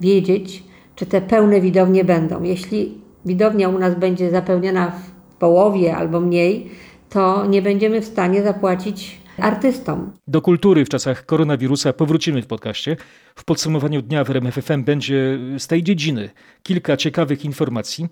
wiedzieć, 0.00 0.64
czy 0.94 1.06
te 1.06 1.20
pełne 1.20 1.60
widownie 1.60 2.04
będą. 2.04 2.42
Jeśli 2.42 2.98
widownia 3.24 3.68
u 3.68 3.78
nas 3.78 3.94
będzie 3.94 4.30
zapełniona 4.30 4.90
w 4.90 5.34
połowie 5.34 5.96
albo 5.96 6.20
mniej, 6.20 6.70
to 7.10 7.46
nie 7.46 7.62
będziemy 7.62 8.00
w 8.00 8.04
stanie 8.04 8.42
zapłacić 8.42 9.23
artystom. 9.38 10.12
Do 10.28 10.42
kultury 10.42 10.84
w 10.84 10.88
czasach 10.88 11.26
koronawirusa 11.26 11.92
powrócimy 11.92 12.42
w 12.42 12.46
podcaście. 12.46 12.96
W 13.34 13.44
podsumowaniu 13.44 14.02
dnia 14.02 14.24
w 14.24 14.30
RMFFM 14.30 14.84
będzie 14.84 15.38
z 15.58 15.66
tej 15.66 15.82
dziedziny 15.82 16.30
kilka 16.62 16.96
ciekawych 16.96 17.44
informacji, 17.44 18.06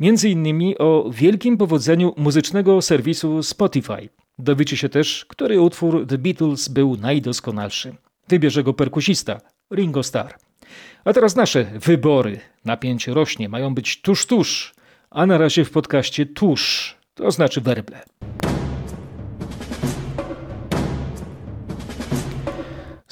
między 0.00 0.28
innymi 0.28 0.78
o 0.78 1.10
wielkim 1.12 1.56
powodzeniu 1.56 2.14
muzycznego 2.16 2.82
serwisu 2.82 3.42
Spotify. 3.42 4.08
Dowiecie 4.38 4.76
się 4.76 4.88
też, 4.88 5.24
który 5.28 5.60
utwór 5.60 6.06
The 6.06 6.18
Beatles 6.18 6.68
był 6.68 6.96
najdoskonalszy. 6.96 7.94
Wybierze 8.28 8.62
go 8.62 8.74
perkusista 8.74 9.40
Ringo 9.74 10.02
Starr. 10.02 10.34
A 11.04 11.12
teraz 11.12 11.36
nasze 11.36 11.64
wybory. 11.64 12.40
Napięcie 12.64 13.14
rośnie, 13.14 13.48
mają 13.48 13.74
być 13.74 14.00
tuż, 14.00 14.26
tuż, 14.26 14.74
a 15.10 15.26
na 15.26 15.38
razie 15.38 15.64
w 15.64 15.70
podcaście 15.70 16.26
tuż, 16.26 16.94
to 17.14 17.30
znaczy 17.30 17.60
werble. 17.60 18.02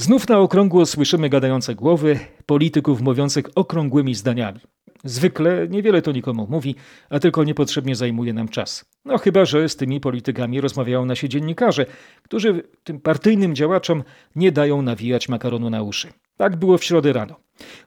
Znów 0.02 0.28
na 0.28 0.38
okrągło 0.38 0.86
słyszymy 0.86 1.28
gadające 1.28 1.74
głowy, 1.74 2.18
polityków 2.46 3.00
mówiących 3.00 3.44
okrągłymi 3.54 4.14
zdaniami. 4.14 4.60
Zwykle 5.04 5.68
niewiele 5.68 6.02
to 6.02 6.12
nikomu 6.12 6.46
mówi, 6.50 6.74
a 7.10 7.18
tylko 7.18 7.44
niepotrzebnie 7.44 7.96
zajmuje 7.96 8.32
nam 8.32 8.48
czas. 8.48 8.84
No 9.04 9.18
chyba, 9.18 9.44
że 9.44 9.68
z 9.68 9.76
tymi 9.76 10.00
politykami 10.00 10.60
rozmawiają 10.60 11.04
nasi 11.04 11.28
dziennikarze, 11.28 11.86
którzy 12.22 12.62
tym 12.84 13.00
partyjnym 13.00 13.54
działaczom 13.54 14.02
nie 14.36 14.52
dają 14.52 14.82
nawijać 14.82 15.28
makaronu 15.28 15.70
na 15.70 15.82
uszy. 15.82 16.08
Tak 16.36 16.56
było 16.56 16.78
w 16.78 16.84
środę 16.84 17.12
rano. 17.12 17.36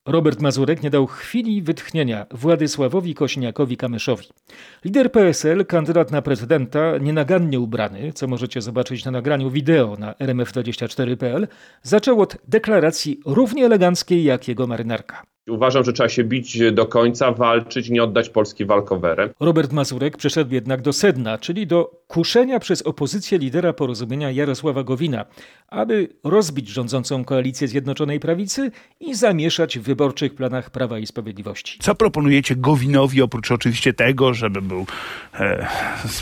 Robert 0.05 0.41
Mazurek 0.41 0.83
nie 0.83 0.89
dał 0.89 1.07
chwili 1.07 1.61
wytchnienia 1.61 2.25
Władysławowi 2.31 3.15
Kośniakowi-Kamyszowi. 3.15 4.27
Lider 4.85 5.11
PSL, 5.11 5.65
kandydat 5.65 6.11
na 6.11 6.21
prezydenta, 6.21 6.97
nienagannie 6.97 7.59
ubrany, 7.59 8.13
co 8.13 8.27
możecie 8.27 8.61
zobaczyć 8.61 9.05
na 9.05 9.11
nagraniu 9.11 9.49
wideo 9.49 9.95
na 9.99 10.13
rmf24.pl, 10.13 11.47
zaczął 11.83 12.21
od 12.21 12.37
deklaracji 12.47 13.19
równie 13.25 13.65
eleganckiej 13.65 14.23
jak 14.23 14.47
jego 14.47 14.67
marynarka. 14.67 15.34
Uważam, 15.47 15.83
że 15.83 15.93
trzeba 15.93 16.09
się 16.09 16.23
bić 16.23 16.59
do 16.71 16.85
końca, 16.85 17.31
walczyć, 17.31 17.89
nie 17.89 18.03
oddać 18.03 18.29
Polski 18.29 18.65
walkowerem. 18.65 19.29
Robert 19.39 19.71
Mazurek 19.71 20.17
przeszedł 20.17 20.53
jednak 20.53 20.81
do 20.81 20.93
sedna, 20.93 21.37
czyli 21.37 21.67
do 21.67 22.01
kuszenia 22.07 22.59
przez 22.59 22.81
opozycję 22.81 23.37
lidera 23.37 23.73
porozumienia 23.73 24.31
Jarosława 24.31 24.83
Gowina, 24.83 25.25
aby 25.67 26.09
rozbić 26.23 26.67
rządzącą 26.69 27.25
koalicję 27.25 27.67
Zjednoczonej 27.67 28.19
Prawicy 28.19 28.71
i 28.99 29.15
zamieszać 29.15 29.79
w 29.79 29.81
wyborczych 29.81 30.35
planach 30.35 30.69
Prawa 30.69 30.99
i 30.99 31.05
Sprawiedliwości. 31.05 31.79
Co 31.81 31.95
proponujecie 31.95 32.55
Gowinowi, 32.55 33.21
oprócz 33.21 33.51
oczywiście 33.51 33.93
tego, 33.93 34.33
żeby 34.33 34.61
był 34.61 34.85
e, 35.33 35.67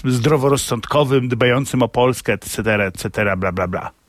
zdroworozsądkowym, 0.06 1.30
dbającym 1.30 1.84
o 1.84 1.88
Polskę, 1.88 2.34
etc., 2.34 2.86
etc., 2.86 3.10
bla, 3.38 3.52
bla, 3.52 3.68
bla? 3.68 4.03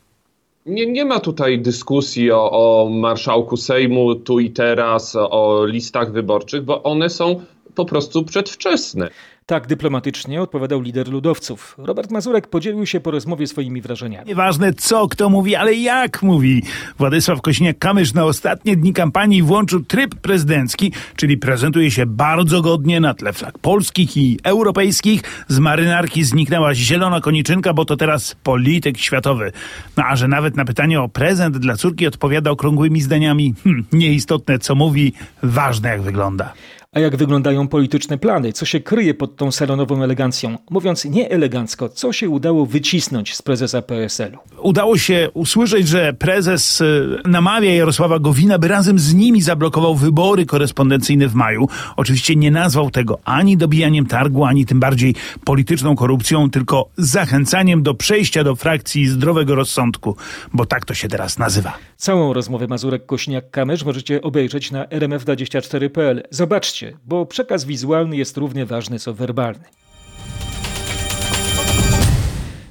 Nie, 0.67 0.87
nie 0.87 1.05
ma 1.05 1.21
tutaj 1.21 1.59
dyskusji 1.59 2.33
o, 2.33 2.51
o 2.51 2.89
marszałku 2.89 3.57
Sejmu 3.57 4.15
tu 4.15 4.41
i 4.41 4.51
teraz, 4.51 5.17
o 5.17 5.65
listach 5.67 6.13
wyborczych, 6.13 6.63
bo 6.63 6.83
one 6.83 7.11
są 7.11 7.41
po 7.75 7.85
prostu 7.85 8.25
przedwczesne. 8.25 9.11
Tak 9.47 9.67
dyplomatycznie 9.67 10.43
odpowiadał 10.43 10.81
lider 10.81 11.09
ludowców. 11.09 11.75
Robert 11.79 12.11
Mazurek 12.11 12.47
podzielił 12.47 12.87
się 12.87 13.01
po 13.01 13.11
rozmowie 13.11 13.47
swoimi 13.47 13.81
wrażeniami. 13.83 14.29
Nieważne 14.29 14.73
co 14.73 15.09
kto 15.09 15.31
mówi, 15.31 15.57
ale 15.57 15.75
jak 15.75 16.23
mówi. 16.23 16.63
Władysław 16.99 17.39
Kośniak-Kamysz 17.39 18.15
na 18.15 18.25
ostatnie 18.25 18.77
dni 18.77 18.93
kampanii 18.93 19.43
włączył 19.43 19.85
tryb 19.85 20.15
prezydencki, 20.15 20.93
czyli 21.17 21.39
prezentuje 21.39 21.91
się 21.91 22.07
bardzo 22.07 22.63
godnie 22.63 23.01
na 23.01 23.15
tle 23.15 23.33
flag 23.33 23.59
polskich 23.59 24.17
i 24.17 24.39
europejskich. 24.45 25.23
Z 25.49 25.59
marynarki 25.59 26.25
zniknęła 26.25 26.75
zielona 26.75 27.21
koniczynka, 27.21 27.75
bo 27.75 27.85
to 27.85 27.97
teraz 27.97 28.37
polityk 28.43 28.99
światowy. 28.99 29.53
No 29.97 30.05
a 30.07 30.17
że 30.17 30.29
nawet 30.29 30.57
na 30.57 30.65
pytanie 30.65 31.01
o 31.01 31.09
prezent 31.09 31.59
dla 31.59 31.77
córki 31.77 32.07
odpowiada 32.07 32.51
okrągłymi 32.51 33.01
zdaniami, 33.01 33.55
hm, 33.65 33.85
nieistotne 33.93 34.59
co 34.59 34.75
mówi, 34.75 35.13
ważne 35.43 35.89
jak 35.89 36.03
wygląda. 36.03 36.53
A 36.95 37.01
jak 37.01 37.17
wyglądają 37.17 37.69
polityczne 37.69 38.19
plany? 38.19 38.53
Co 38.53 38.67
się 38.67 38.81
kryje 38.81 39.15
pod 39.15 39.37
tą 39.37 39.53
salonową 39.53 40.03
elegancją? 40.03 40.59
Mówiąc 40.71 41.05
nie 41.05 41.31
elegancko, 41.31 41.89
co 41.89 42.13
się 42.13 42.29
udało 42.29 42.67
wycisnąć 42.67 43.35
z 43.35 43.43
prezesa 43.43 43.83
PSL-u? 43.83 44.39
Udało 44.63 44.99
się 44.99 45.29
usłyszeć, 45.35 45.89
że 45.89 46.13
prezes 46.13 46.81
y, 46.81 47.19
namawia 47.25 47.75
Jarosława 47.75 48.19
Gowina, 48.19 48.59
by 48.59 48.69
razem 48.69 48.99
z 48.99 49.15
nimi 49.15 49.43
zablokował 49.43 49.95
wybory 49.95 50.47
korespondencyjne 50.47 51.29
w 51.29 51.35
maju. 51.35 51.69
Oczywiście 51.97 52.37
nie 52.37 52.51
nazwał 52.51 52.91
tego 52.91 53.19
ani 53.25 53.57
dobijaniem 53.57 54.07
targu, 54.07 54.45
ani 54.45 54.67
tym 54.67 54.81
bardziej 54.81 55.15
polityczną 55.45 55.97
korupcją, 55.97 56.51
tylko 56.51 56.89
zachęcaniem 56.97 57.83
do 57.83 57.95
przejścia 57.95 58.45
do 58.45 58.55
frakcji 58.55 59.09
zdrowego 59.09 59.55
rozsądku, 59.55 60.17
bo 60.53 60.67
tak 60.67 60.85
to 60.85 60.95
się 60.95 61.09
teraz 61.09 61.39
nazywa. 61.39 61.79
Całą 61.97 62.33
rozmowę 62.33 62.67
Mazurek-Kośniak-Kamysz 62.67 63.85
możecie 63.85 64.23
obejrzeć 64.23 64.71
na 64.71 64.85
rmf24.pl. 64.85 66.23
Zobaczcie, 66.31 66.84
bo 67.07 67.27
przekaz 67.27 67.65
wizualny 67.65 68.17
jest 68.17 68.37
równie 68.37 68.67
ważny 68.67 68.99
co 68.99 69.15
werbalny. 69.15 69.65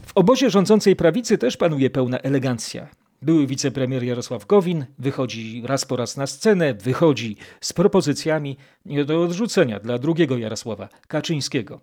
W 0.05 0.11
obozie 0.15 0.49
rządzącej 0.49 0.95
prawicy 0.95 1.37
też 1.37 1.57
panuje 1.57 1.89
pełna 1.89 2.17
elegancja. 2.19 3.02
Były 3.23 3.47
wicepremier 3.47 4.03
Jarosław 4.03 4.45
Gowin 4.45 4.85
wychodzi 4.99 5.63
raz 5.65 5.85
po 5.85 5.95
raz 5.95 6.17
na 6.17 6.27
scenę, 6.27 6.73
wychodzi 6.73 7.37
z 7.61 7.73
propozycjami 7.73 8.57
nie 8.85 9.05
do 9.05 9.23
odrzucenia 9.23 9.79
dla 9.79 9.97
drugiego 9.97 10.37
Jarosława, 10.37 10.89
Kaczyńskiego. 11.07 11.81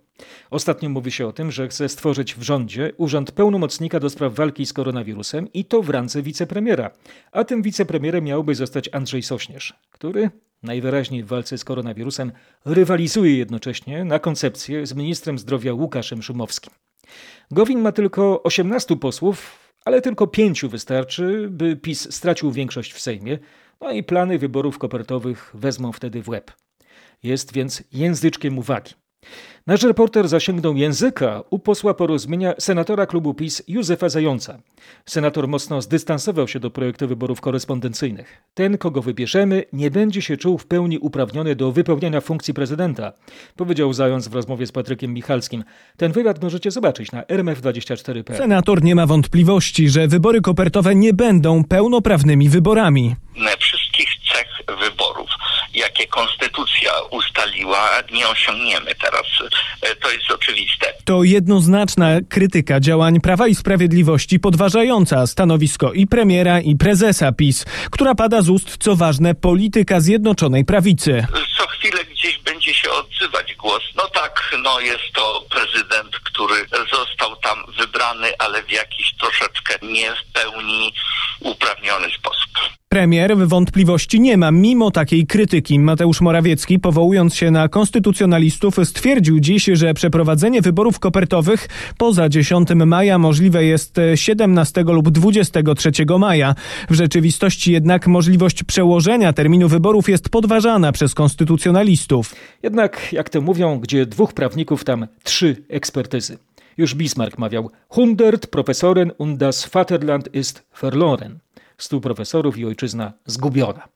Ostatnio 0.50 0.88
mówi 0.88 1.10
się 1.10 1.26
o 1.26 1.32
tym, 1.32 1.50
że 1.50 1.68
chce 1.68 1.88
stworzyć 1.88 2.34
w 2.34 2.42
rządzie 2.42 2.92
urząd 2.96 3.32
pełnomocnika 3.32 4.00
do 4.00 4.10
spraw 4.10 4.34
walki 4.34 4.66
z 4.66 4.72
koronawirusem 4.72 5.52
i 5.52 5.64
to 5.64 5.82
w 5.82 5.90
randze 5.90 6.22
wicepremiera. 6.22 6.90
A 7.32 7.44
tym 7.44 7.62
wicepremierem 7.62 8.24
miałby 8.24 8.54
zostać 8.54 8.88
Andrzej 8.92 9.22
Sośnierz, 9.22 9.74
który 9.90 10.30
najwyraźniej 10.62 11.22
w 11.22 11.26
walce 11.26 11.58
z 11.58 11.64
koronawirusem 11.64 12.32
rywalizuje 12.64 13.38
jednocześnie 13.38 14.04
na 14.04 14.18
koncepcję 14.18 14.86
z 14.86 14.94
ministrem 14.94 15.38
zdrowia 15.38 15.74
Łukaszem 15.74 16.22
Szumowskim. 16.22 16.72
Gowin 17.50 17.80
ma 17.80 17.92
tylko 17.92 18.42
18 18.42 18.96
posłów, 18.96 19.59
ale 19.84 20.02
tylko 20.02 20.26
pięciu 20.26 20.68
wystarczy, 20.68 21.48
by 21.50 21.76
PiS 21.76 22.14
stracił 22.14 22.52
większość 22.52 22.92
w 22.92 23.00
Sejmie, 23.00 23.38
no 23.80 23.90
i 23.90 24.02
plany 24.02 24.38
wyborów 24.38 24.78
kopertowych 24.78 25.50
wezmą 25.54 25.92
wtedy 25.92 26.22
w 26.22 26.28
łeb. 26.28 26.52
Jest 27.22 27.52
więc 27.52 27.82
języczkiem 27.92 28.58
uwagi. 28.58 28.94
Nasz 29.66 29.82
reporter 29.82 30.28
zasięgnął 30.28 30.76
języka 30.76 31.42
u 31.50 31.58
posła 31.58 31.94
porozumienia 31.94 32.54
senatora 32.58 33.06
klubu 33.06 33.34
PiS 33.34 33.62
Józefa 33.68 34.08
Zająca. 34.08 34.58
Senator 35.06 35.48
mocno 35.48 35.82
zdystansował 35.82 36.48
się 36.48 36.60
do 36.60 36.70
projektu 36.70 37.08
wyborów 37.08 37.40
korespondencyjnych. 37.40 38.42
Ten, 38.54 38.78
kogo 38.78 39.02
wybierzemy, 39.02 39.64
nie 39.72 39.90
będzie 39.90 40.22
się 40.22 40.36
czuł 40.36 40.58
w 40.58 40.66
pełni 40.66 40.98
uprawniony 40.98 41.56
do 41.56 41.72
wypełniania 41.72 42.20
funkcji 42.20 42.54
prezydenta, 42.54 43.12
powiedział 43.56 43.92
Zając 43.92 44.28
w 44.28 44.34
rozmowie 44.34 44.66
z 44.66 44.72
Patrykiem 44.72 45.14
Michalskim. 45.14 45.64
Ten 45.96 46.12
wywiad 46.12 46.42
możecie 46.42 46.70
zobaczyć 46.70 47.12
na 47.12 47.22
rmf24.pl. 47.22 48.38
Senator 48.38 48.82
nie 48.82 48.94
ma 48.94 49.06
wątpliwości, 49.06 49.88
że 49.88 50.08
wybory 50.08 50.40
kopertowe 50.40 50.94
nie 50.94 51.12
będą 51.14 51.64
pełnoprawnymi 51.64 52.48
wyborami. 52.48 53.16
Wszystkich 53.58 54.08
cech 54.32 54.76
wyborów, 54.78 55.09
jakie 56.00 56.12
konstytucja 56.12 56.92
ustaliła, 57.10 57.90
nie 58.12 58.28
osiągniemy 58.28 58.94
teraz. 58.94 59.26
E, 59.82 59.96
To 59.96 60.10
jest 60.10 60.30
oczywiste. 60.30 60.92
To 61.04 61.22
jednoznaczna 61.22 62.06
krytyka 62.28 62.80
działań 62.80 63.20
Prawa 63.20 63.48
i 63.48 63.54
Sprawiedliwości, 63.54 64.40
podważająca 64.40 65.26
stanowisko 65.26 65.92
i 65.92 66.06
premiera, 66.06 66.60
i 66.60 66.76
prezesa 66.76 67.32
PiS, 67.32 67.64
która 67.90 68.14
pada 68.14 68.42
z 68.42 68.48
ust, 68.48 68.76
co 68.80 68.96
ważne, 68.96 69.34
polityka 69.34 70.00
Zjednoczonej 70.00 70.64
Prawicy. 70.64 71.26
Co 71.58 71.66
chwilę 71.66 72.04
gdzieś 72.04 72.38
będzie 72.38 72.74
się 72.74 72.90
odzywać 72.90 73.54
głos. 73.54 73.82
No 73.96 74.08
tak, 74.08 74.56
no 74.62 74.80
jest 74.80 75.12
to 75.14 75.44
prezydent, 75.50 76.16
który 76.24 76.54
został 76.92 77.36
tam 77.36 77.58
wybrany, 77.78 78.28
ale 78.38 78.62
w 78.62 78.72
jakiś 78.72 79.14
troszeczkę 79.20 79.74
nie 79.82 80.10
w 80.12 80.32
pełni 80.32 80.92
uprawniony 81.40 82.08
sposób. 82.18 82.79
Premier 82.92 83.36
wątpliwości 83.36 84.20
nie 84.20 84.36
ma, 84.36 84.50
mimo 84.50 84.90
takiej 84.90 85.26
krytyki. 85.26 85.78
Mateusz 85.78 86.20
Morawiecki, 86.20 86.78
powołując 86.78 87.34
się 87.34 87.50
na 87.50 87.68
konstytucjonalistów, 87.68 88.76
stwierdził 88.84 89.40
dziś, 89.40 89.64
że 89.72 89.94
przeprowadzenie 89.94 90.62
wyborów 90.62 90.98
kopertowych 90.98 91.68
poza 91.98 92.28
10 92.28 92.68
maja 92.74 93.18
możliwe 93.18 93.64
jest 93.64 93.96
17 94.14 94.82
lub 94.82 95.10
23 95.10 95.90
maja. 96.18 96.54
W 96.90 96.94
rzeczywistości 96.94 97.72
jednak 97.72 98.06
możliwość 98.06 98.64
przełożenia 98.64 99.32
terminu 99.32 99.68
wyborów 99.68 100.08
jest 100.08 100.28
podważana 100.28 100.92
przez 100.92 101.14
konstytucjonalistów. 101.14 102.34
Jednak, 102.62 103.12
jak 103.12 103.30
to 103.30 103.40
mówią, 103.40 103.78
gdzie 103.78 104.06
dwóch 104.06 104.32
prawników, 104.32 104.84
tam 104.84 105.06
trzy 105.22 105.56
ekspertyzy. 105.68 106.38
Już 106.76 106.94
Bismarck 106.94 107.38
mawiał: 107.38 107.70
Hundert 107.88 108.46
Professoren 108.46 109.12
und 109.18 109.38
das 109.38 109.66
Vaterland 109.66 110.34
ist 110.34 110.62
verloren. 110.80 111.38
Stu 111.80 112.00
profesorów 112.00 112.58
i 112.58 112.66
ojczyzna 112.66 113.12
zgubiona. 113.26 113.88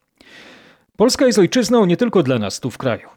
Polska 0.96 1.26
jest 1.26 1.38
ojczyzną 1.38 1.84
nie 1.84 1.96
tylko 1.96 2.22
dla 2.22 2.38
nas 2.38 2.60
tu 2.60 2.70
w 2.70 2.78
kraju. 2.78 3.08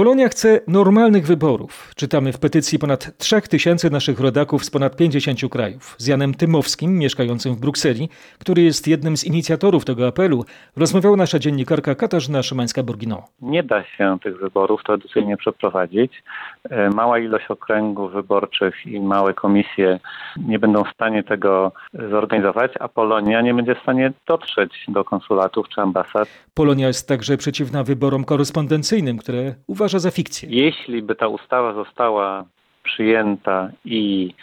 Polonia 0.00 0.28
chce 0.28 0.60
normalnych 0.68 1.26
wyborów. 1.26 1.92
Czytamy 1.96 2.32
w 2.32 2.38
petycji 2.38 2.78
ponad 2.78 3.18
3000 3.18 3.90
naszych 3.90 4.20
rodaków 4.20 4.64
z 4.64 4.70
ponad 4.70 4.96
50 4.96 5.38
krajów. 5.50 5.94
Z 5.98 6.06
Janem 6.06 6.34
Tymowskim, 6.34 6.98
mieszkającym 6.98 7.54
w 7.54 7.60
Brukseli, 7.60 8.08
który 8.38 8.62
jest 8.62 8.88
jednym 8.88 9.16
z 9.16 9.24
inicjatorów 9.24 9.84
tego 9.84 10.06
apelu, 10.06 10.44
rozmawiała 10.76 11.16
nasza 11.16 11.38
dziennikarka 11.38 11.94
Katarzyna 11.94 12.40
Szymańska-Borgino. 12.40 13.22
Nie 13.42 13.62
da 13.62 13.84
się 13.84 14.18
tych 14.22 14.38
wyborów 14.38 14.82
tradycyjnie 14.84 15.36
przeprowadzić. 15.36 16.22
E, 16.70 16.90
Mała 16.90 17.18
ilość 17.18 17.46
okręgów 17.48 18.12
wyborczych 18.12 18.86
i 18.86 19.00
małe 19.00 19.34
komisje 19.34 20.00
nie 20.46 20.58
będą 20.58 20.84
w 20.84 20.94
stanie 20.94 21.22
tego 21.22 21.72
zorganizować, 22.10 22.72
a 22.80 22.88
Polonia 22.88 23.40
nie 23.40 23.54
będzie 23.54 23.74
w 23.74 23.82
stanie 23.82 24.12
dotrzeć 24.26 24.84
do 24.88 25.04
konsulatów 25.04 25.68
czy 25.68 25.80
ambasad. 25.80 26.28
Polonia 26.54 26.86
jest 26.86 27.08
także 27.08 27.36
przeciwna 27.36 27.84
wyborom 27.84 28.24
korespondencyjnym, 28.24 29.18
które 29.18 29.54
uważa 29.66 29.89
za 29.98 30.10
fikcję. 30.10 30.48
Jeśli 30.52 31.02
by 31.02 31.14
ta 31.14 31.28
ustawa 31.28 31.74
została 31.74 32.44
przyjęta 32.82 33.70
i 33.84 34.34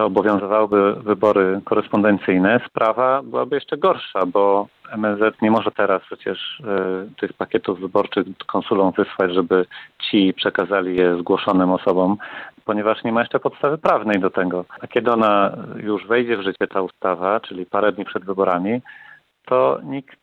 obowiązywałyby 0.00 0.94
wybory 0.94 1.60
korespondencyjne, 1.64 2.60
sprawa 2.66 3.22
byłaby 3.22 3.56
jeszcze 3.56 3.76
gorsza, 3.76 4.26
bo 4.26 4.68
MSZ 4.92 5.42
nie 5.42 5.50
może 5.50 5.70
teraz 5.70 6.02
przecież 6.02 6.60
y, 6.60 7.14
tych 7.20 7.32
pakietów 7.32 7.80
wyborczych 7.80 8.26
konsulom 8.46 8.92
wysłać, 8.96 9.34
żeby 9.34 9.66
ci 10.10 10.34
przekazali 10.34 10.96
je 10.96 11.18
zgłoszonym 11.18 11.70
osobom, 11.70 12.16
ponieważ 12.64 13.04
nie 13.04 13.12
ma 13.12 13.20
jeszcze 13.20 13.40
podstawy 13.40 13.78
prawnej 13.78 14.20
do 14.20 14.30
tego. 14.30 14.64
A 14.80 14.86
kiedy 14.86 15.12
ona 15.12 15.56
już 15.76 16.06
wejdzie 16.06 16.36
w 16.36 16.42
życie, 16.42 16.66
ta 16.66 16.82
ustawa, 16.82 17.40
czyli 17.40 17.66
parę 17.66 17.92
dni 17.92 18.04
przed 18.04 18.24
wyborami, 18.24 18.80
to 19.46 19.78
nikt 19.84 20.20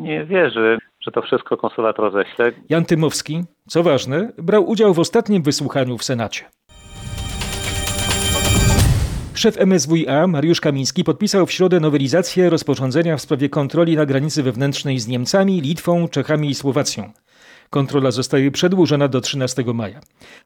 nie 0.00 0.24
wierzy, 0.24 0.78
że 1.00 1.10
to 1.10 1.22
wszystko 1.22 1.56
konsulat 1.56 1.98
roześle. 1.98 2.52
Jan 2.68 2.84
Tymowski, 2.84 3.44
co 3.68 3.82
ważne, 3.82 4.32
brał 4.38 4.68
udział 4.68 4.94
w 4.94 4.98
ostatnim 4.98 5.42
wysłuchaniu 5.42 5.98
w 5.98 6.04
Senacie. 6.04 6.44
Szef 9.34 9.56
MSWiA 9.58 10.26
Mariusz 10.26 10.60
Kamiński 10.60 11.04
podpisał 11.04 11.46
w 11.46 11.52
środę 11.52 11.80
nowelizację 11.80 12.50
rozporządzenia 12.50 13.16
w 13.16 13.20
sprawie 13.20 13.48
kontroli 13.48 13.96
na 13.96 14.06
granicy 14.06 14.42
wewnętrznej 14.42 14.98
z 14.98 15.08
Niemcami, 15.08 15.60
Litwą, 15.60 16.08
Czechami 16.08 16.50
i 16.50 16.54
Słowacją. 16.54 17.12
Kontrola 17.70 18.10
zostaje 18.10 18.50
przedłużona 18.50 19.08
do 19.08 19.20
13 19.20 19.64
maja. 19.74 20.00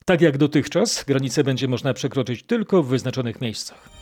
Tak 0.05 0.21
jak 0.21 0.38
dotychczas, 0.38 1.05
granicę 1.05 1.45
będzie 1.45 1.69
można 1.69 1.95
przekroczyć 1.95 2.43
tylko 2.43 2.83
w 2.83 2.88
wyznaczonych 2.88 3.41
miejscach. 3.41 4.02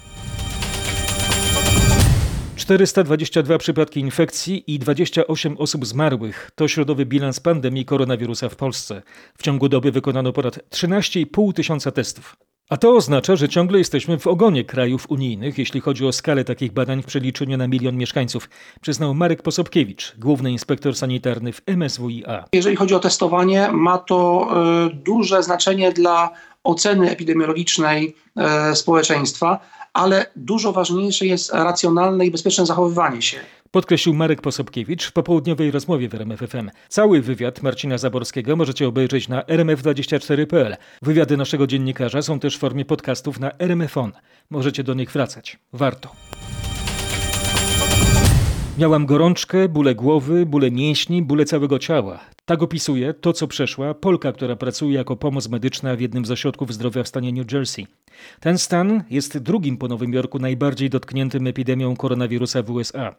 422 2.60 3.58
przypadki 3.58 4.00
infekcji 4.00 4.74
i 4.74 4.78
28 4.78 5.56
osób 5.58 5.86
zmarłych 5.86 6.50
to 6.54 6.68
środowy 6.68 7.06
bilans 7.06 7.40
pandemii 7.40 7.84
koronawirusa 7.84 8.48
w 8.48 8.56
Polsce. 8.56 9.02
W 9.38 9.42
ciągu 9.42 9.68
doby 9.68 9.92
wykonano 9.92 10.32
ponad 10.32 10.58
13,5 10.70 11.52
tysiąca 11.52 11.90
testów. 11.90 12.36
A 12.70 12.76
to 12.76 12.94
oznacza, 12.96 13.36
że 13.36 13.48
ciągle 13.48 13.78
jesteśmy 13.78 14.18
w 14.18 14.26
ogonie 14.26 14.64
krajów 14.64 15.10
unijnych, 15.10 15.58
jeśli 15.58 15.80
chodzi 15.80 16.06
o 16.06 16.12
skalę 16.12 16.44
takich 16.44 16.72
badań 16.72 17.02
w 17.02 17.06
przeliczeniu 17.06 17.56
na 17.56 17.68
milion 17.68 17.96
mieszkańców, 17.96 18.48
przyznał 18.80 19.14
Marek 19.14 19.42
Posobkiewicz, 19.42 20.14
główny 20.18 20.52
inspektor 20.52 20.96
sanitarny 20.96 21.52
w 21.52 21.62
MSWiA. 21.66 22.44
Jeżeli 22.52 22.76
chodzi 22.76 22.94
o 22.94 22.98
testowanie, 22.98 23.68
ma 23.72 23.98
to 23.98 24.48
y, 24.86 24.94
duże 24.94 25.42
znaczenie 25.42 25.92
dla 25.92 26.30
oceny 26.64 27.10
epidemiologicznej 27.10 28.16
y, 28.72 28.76
społeczeństwa, 28.76 29.60
ale 29.92 30.26
dużo 30.36 30.72
ważniejsze 30.72 31.26
jest 31.26 31.52
racjonalne 31.52 32.26
i 32.26 32.30
bezpieczne 32.30 32.66
zachowywanie 32.66 33.22
się. 33.22 33.38
Podkreślił 33.70 34.14
Marek 34.14 34.40
Posobkiewicz 34.42 35.06
w 35.06 35.12
popołudniowej 35.12 35.70
rozmowie 35.70 36.08
w 36.08 36.14
RMF 36.14 36.40
FM. 36.40 36.70
Cały 36.88 37.20
wywiad 37.20 37.62
Marcina 37.62 37.98
Zaborskiego 37.98 38.56
możecie 38.56 38.88
obejrzeć 38.88 39.28
na 39.28 39.42
rmf24.pl. 39.42 40.76
Wywiady 41.02 41.36
naszego 41.36 41.66
dziennikarza 41.66 42.22
są 42.22 42.40
też 42.40 42.56
w 42.56 42.60
formie 42.60 42.84
podcastów 42.84 43.40
na 43.40 43.50
RMFON. 43.58 44.12
Możecie 44.50 44.84
do 44.84 44.94
nich 44.94 45.12
wracać. 45.12 45.58
Warto. 45.72 46.12
Miałam 48.78 49.06
gorączkę, 49.06 49.68
bóle 49.68 49.94
głowy, 49.94 50.46
bóle 50.46 50.70
mięśni, 50.70 51.22
bóle 51.22 51.44
całego 51.44 51.78
ciała. 51.78 52.20
Tak 52.44 52.62
opisuje 52.62 53.14
to, 53.14 53.32
co 53.32 53.46
przeszła 53.46 53.94
Polka, 53.94 54.32
która 54.32 54.56
pracuje 54.56 54.94
jako 54.94 55.16
pomoc 55.16 55.48
medyczna 55.48 55.96
w 55.96 56.00
jednym 56.00 56.24
z 56.24 56.30
ośrodków 56.30 56.72
zdrowia 56.72 57.02
w 57.02 57.08
stanie 57.08 57.32
New 57.32 57.52
Jersey. 57.52 57.86
Ten 58.40 58.58
stan 58.58 59.02
jest 59.10 59.38
drugim 59.38 59.76
po 59.76 59.88
Nowym 59.88 60.12
Jorku 60.12 60.38
najbardziej 60.38 60.90
dotkniętym 60.90 61.46
epidemią 61.46 61.96
koronawirusa 61.96 62.62
w 62.62 62.70
USA. 62.70 63.14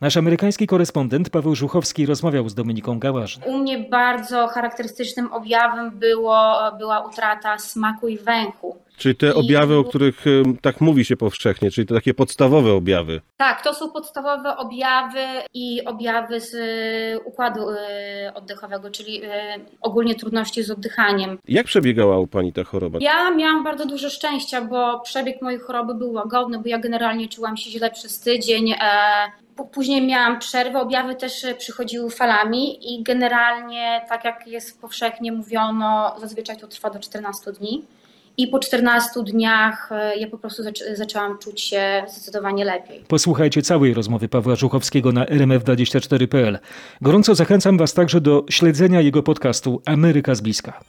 Nasz 0.00 0.16
amerykański 0.16 0.66
korespondent 0.66 1.30
Paweł 1.30 1.54
Żuchowski 1.54 2.06
rozmawiał 2.06 2.48
z 2.48 2.54
Dominiką 2.54 2.98
Gałażny. 2.98 3.46
U 3.46 3.58
mnie 3.58 3.78
bardzo 3.78 4.46
charakterystycznym 4.48 5.32
objawem 5.32 5.90
było, 5.90 6.56
była 6.78 7.00
utrata 7.08 7.58
smaku 7.58 8.08
i 8.08 8.18
węchu. 8.18 8.76
Czyli 8.96 9.16
te 9.16 9.34
objawy, 9.34 9.76
o 9.76 9.84
których 9.84 10.24
tak 10.60 10.80
mówi 10.80 11.04
się 11.04 11.16
powszechnie, 11.16 11.70
czyli 11.70 11.86
te 11.86 11.94
takie 11.94 12.14
podstawowe 12.14 12.72
objawy. 12.72 13.20
Tak, 13.36 13.62
to 13.64 13.74
są 13.74 13.90
podstawowe 13.90 14.56
objawy 14.56 15.18
i 15.54 15.84
objawy 15.84 16.40
z 16.40 16.54
y, 16.54 17.20
układu 17.24 17.70
y, 17.70 17.76
oddechowego, 18.34 18.90
czyli 18.90 19.22
ogólnie 19.80 20.14
trudności 20.14 20.62
z 20.62 20.70
oddychaniem. 20.70 21.38
Jak 21.48 21.66
przebiegała 21.66 22.18
u 22.18 22.26
Pani 22.26 22.52
ta 22.52 22.64
choroba? 22.64 22.98
Ja 23.02 23.30
miałam 23.30 23.64
bardzo 23.64 23.86
dużo 23.86 24.10
szczęścia, 24.42 24.62
bo 24.62 25.00
przebieg 25.00 25.42
mojej 25.42 25.60
choroby 25.60 25.94
był 25.94 26.12
łagodny, 26.12 26.58
bo 26.58 26.68
ja 26.68 26.78
generalnie 26.78 27.28
czułam 27.28 27.56
się 27.56 27.70
źle 27.70 27.90
przez 27.90 28.20
tydzień. 28.20 28.72
E, 28.72 28.76
później 29.72 30.06
miałam 30.06 30.38
przerwę, 30.38 30.80
objawy 30.80 31.14
też 31.14 31.46
przychodziły 31.58 32.10
falami 32.10 32.94
i 32.94 33.02
generalnie, 33.02 34.00
tak 34.08 34.24
jak 34.24 34.46
jest 34.46 34.80
powszechnie 34.80 35.32
mówiono, 35.32 36.16
zazwyczaj 36.20 36.56
to 36.56 36.68
trwa 36.68 36.90
do 36.90 36.98
14 36.98 37.52
dni. 37.52 37.84
I 38.36 38.48
po 38.48 38.58
14 38.58 39.22
dniach 39.24 39.92
e, 39.92 40.16
ja 40.16 40.26
po 40.30 40.38
prostu 40.38 40.62
zaczę 40.62 40.96
zaczęłam 40.96 41.38
czuć 41.38 41.60
się 41.60 42.04
zdecydowanie 42.08 42.64
lepiej. 42.64 43.04
Posłuchajcie 43.08 43.62
całej 43.62 43.94
rozmowy 43.94 44.28
Pawła 44.28 44.56
Żuchowskiego 44.56 45.12
na 45.12 45.24
rmf24.pl. 45.24 46.58
Gorąco 47.00 47.34
zachęcam 47.34 47.78
Was 47.78 47.94
także 47.94 48.20
do 48.20 48.44
śledzenia 48.50 49.00
jego 49.00 49.22
podcastu 49.22 49.82
Ameryka 49.84 50.34
z 50.34 50.40
bliska. 50.40 50.80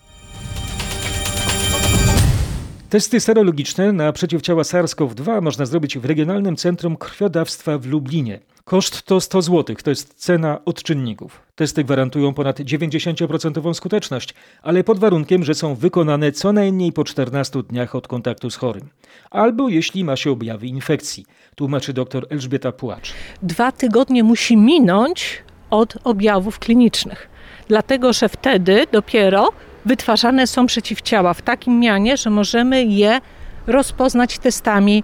Testy 2.94 3.20
serologiczne 3.20 3.92
na 3.92 4.12
przeciwciała 4.12 4.64
SARS-CoV-2 4.64 5.42
można 5.42 5.66
zrobić 5.66 5.98
w 5.98 6.06
Regionalnym 6.06 6.56
Centrum 6.56 6.98
Krwiodawstwa 6.98 7.78
w 7.78 7.86
Lublinie. 7.86 8.40
Koszt 8.64 9.02
to 9.02 9.22
100 9.22 9.42
zł, 9.42 9.76
to 9.84 9.90
jest 9.90 10.14
cena 10.14 10.60
odczynników. 10.66 11.42
Testy 11.56 11.84
gwarantują 11.84 12.34
ponad 12.34 12.60
90% 12.60 13.74
skuteczność, 13.74 14.34
ale 14.62 14.84
pod 14.84 15.00
warunkiem, 15.00 15.44
że 15.44 15.56
są 15.56 15.76
wykonane 15.76 16.32
co 16.32 16.54
najmniej 16.54 16.92
po 16.92 17.04
14 17.04 17.64
dniach 17.64 17.96
od 17.96 18.08
kontaktu 18.08 18.50
z 18.50 18.56
chorym. 18.56 18.90
Albo 19.32 19.70
jeśli 19.70 20.04
ma 20.04 20.16
się 20.16 20.32
objawy 20.32 20.68
infekcji, 20.68 21.26
tłumaczy 21.56 21.94
dr 21.94 22.28
Elżbieta 22.30 22.72
Płacz. 22.72 23.14
Dwa 23.44 23.72
tygodnie 23.72 24.24
musi 24.24 24.58
minąć 24.58 25.44
od 25.70 25.98
objawów 26.04 26.60
klinicznych, 26.60 27.30
dlatego 27.68 28.14
że 28.14 28.30
wtedy 28.30 28.86
dopiero 28.92 29.50
wytwarzane 29.86 30.48
są 30.48 30.66
przeciwciała 30.66 31.34
w 31.34 31.42
takim 31.42 31.80
mianie, 31.80 32.18
że 32.18 32.30
możemy 32.30 32.84
je 32.84 33.22
rozpoznać 33.68 34.40
testami 34.40 35.04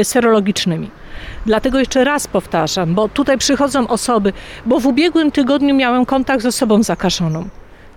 y, 0.00 0.04
serologicznymi. 0.04 0.90
Dlatego 1.46 1.78
jeszcze 1.78 2.04
raz 2.04 2.26
powtarzam, 2.26 2.94
bo 2.94 3.08
tutaj 3.08 3.38
przychodzą 3.38 3.88
osoby, 3.88 4.32
bo 4.66 4.80
w 4.80 4.86
ubiegłym 4.86 5.30
tygodniu 5.30 5.74
miałem 5.74 6.06
kontakt 6.06 6.42
z 6.42 6.46
osobą 6.46 6.82
zakażoną. 6.82 7.48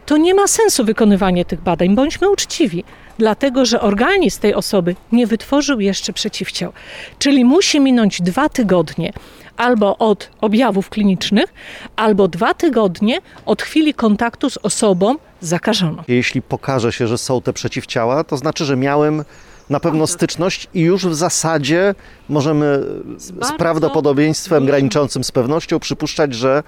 To 0.06 0.18
nie 0.18 0.34
ma 0.34 0.48
sensu 0.48 0.86
wykonywanie 0.86 1.46
tych 1.46 1.62
badań, 1.62 1.96
bądźmy 1.96 2.30
uczciwi, 2.30 2.84
dlatego 3.18 3.66
że 3.66 3.82
organizm 3.82 4.42
tej 4.42 4.54
osoby 4.54 4.96
nie 5.12 5.28
wytworzył 5.28 5.80
jeszcze 5.80 6.14
przeciwciał. 6.14 6.74
Czyli 7.20 7.46
musi 7.46 7.80
minąć 7.80 8.22
dwa 8.22 8.50
tygodnie 8.50 9.14
albo 9.58 9.98
od 9.98 10.30
objawów 10.42 10.90
klinicznych, 10.90 11.54
albo 11.96 12.28
dwa 12.28 12.54
tygodnie 12.54 13.20
od 13.46 13.62
chwili 13.62 13.94
kontaktu 13.94 14.50
z 14.50 14.58
osobą 14.58 15.16
zakażoną. 15.42 16.04
Jeśli 16.08 16.42
pokaże 16.42 16.92
się, 16.92 17.08
że 17.08 17.18
są 17.18 17.42
te 17.42 17.54
przeciwciała, 17.54 18.24
to 18.24 18.38
znaczy, 18.38 18.66
że 18.66 18.78
miałem 18.78 19.24
na 19.70 19.80
pewno 19.80 20.08
styczność 20.08 20.68
i 20.74 20.82
już 20.82 21.08
w 21.08 21.16
zasadzie 21.16 21.96
możemy 22.30 22.84
z, 23.18 23.48
z 23.48 23.52
prawdopodobieństwem 23.58 24.60
dużym... 24.60 24.68
graniczącym 24.68 25.24
z 25.24 25.32
pewnością 25.32 25.80
przypuszczać, 25.80 26.34
że 26.34 26.64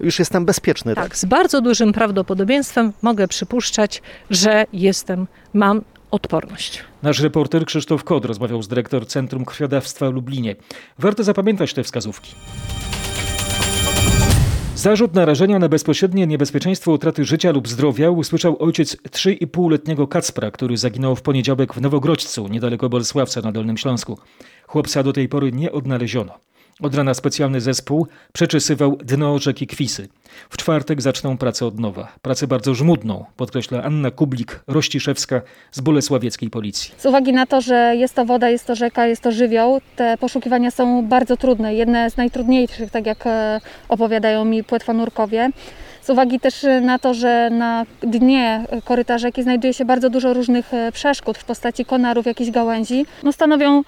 już 0.00 0.18
jestem 0.18 0.44
bezpieczny. 0.44 0.94
Tak, 0.94 1.04
tak, 1.04 1.16
z 1.16 1.24
bardzo 1.24 1.60
dużym 1.60 1.92
prawdopodobieństwem 1.92 2.92
mogę 3.02 3.28
przypuszczać, 3.28 4.02
że 4.30 4.66
jestem, 4.72 5.26
mam 5.54 5.82
odporność. 6.12 6.84
Nasz 7.02 7.20
reporter 7.20 7.64
Krzysztof 7.64 8.04
Kod 8.04 8.24
rozmawiał 8.24 8.62
z 8.62 8.68
dyrektor 8.68 9.06
Centrum 9.06 9.44
Krwiodawstwa 9.44 10.10
w 10.10 10.14
Lublinie. 10.14 10.56
Warto 10.98 11.24
zapamiętać 11.24 11.74
te 11.74 11.82
wskazówki. 11.82 12.34
Zarzut 14.74 15.14
narażenia 15.14 15.58
na 15.58 15.68
bezpośrednie 15.68 16.26
niebezpieczeństwo 16.26 16.92
utraty 16.92 17.24
życia 17.24 17.50
lub 17.50 17.68
zdrowia 17.68 18.10
usłyszał 18.10 18.62
ojciec 18.62 18.96
3,5-letniego 18.96 20.08
Kacpra, 20.08 20.50
który 20.50 20.76
zaginął 20.76 21.16
w 21.16 21.22
poniedziałek 21.22 21.74
w 21.74 21.80
Nowogrodźcu, 21.80 22.48
niedaleko 22.48 22.88
Bolesławca 22.88 23.40
na 23.40 23.52
Dolnym 23.52 23.78
Śląsku. 23.78 24.18
Chłopca 24.66 25.02
do 25.02 25.12
tej 25.12 25.28
pory 25.28 25.52
nie 25.52 25.72
odnaleziono. 25.72 26.38
Od 26.80 26.94
rana 26.94 27.14
specjalny 27.14 27.60
zespół 27.60 28.06
przeczesywał 28.32 28.96
dno 28.96 29.38
rzeki 29.38 29.66
Kwisy. 29.66 30.08
W 30.50 30.56
czwartek 30.56 31.02
zaczną 31.02 31.38
pracę 31.38 31.66
od 31.66 31.80
nowa. 31.80 32.08
Pracę 32.22 32.46
bardzo 32.46 32.74
żmudną, 32.74 33.24
podkreśla 33.36 33.82
Anna 33.82 34.10
Kublik-Rościszewska 34.10 35.40
z 35.72 35.80
Bolesławieckiej 35.80 36.50
Policji. 36.50 36.94
Z 36.98 37.06
uwagi 37.06 37.32
na 37.32 37.46
to, 37.46 37.60
że 37.60 37.94
jest 37.96 38.14
to 38.14 38.24
woda, 38.24 38.48
jest 38.48 38.66
to 38.66 38.74
rzeka, 38.74 39.06
jest 39.06 39.22
to 39.22 39.32
żywioł, 39.32 39.80
te 39.96 40.18
poszukiwania 40.18 40.70
są 40.70 41.06
bardzo 41.06 41.36
trudne. 41.36 41.74
Jedne 41.74 42.10
z 42.10 42.16
najtrudniejszych, 42.16 42.90
tak 42.90 43.06
jak 43.06 43.26
e, 43.26 43.60
opowiadają 43.88 44.44
mi 44.44 44.64
płetwonurkowie. 44.64 45.50
Z 46.02 46.10
uwagi 46.10 46.40
też 46.40 46.66
na 46.82 46.98
to, 46.98 47.14
że 47.14 47.50
na 47.50 47.86
dnie 48.00 48.66
koryta 48.84 49.18
rzeki 49.18 49.42
znajduje 49.42 49.74
się 49.74 49.84
bardzo 49.84 50.10
dużo 50.10 50.32
różnych 50.32 50.74
e, 50.74 50.92
przeszkód 50.92 51.38
w 51.38 51.44
postaci 51.44 51.84
konarów, 51.84 52.26
jakichś 52.26 52.50
gałęzi, 52.50 53.06
no 53.22 53.32
stanowią 53.32 53.82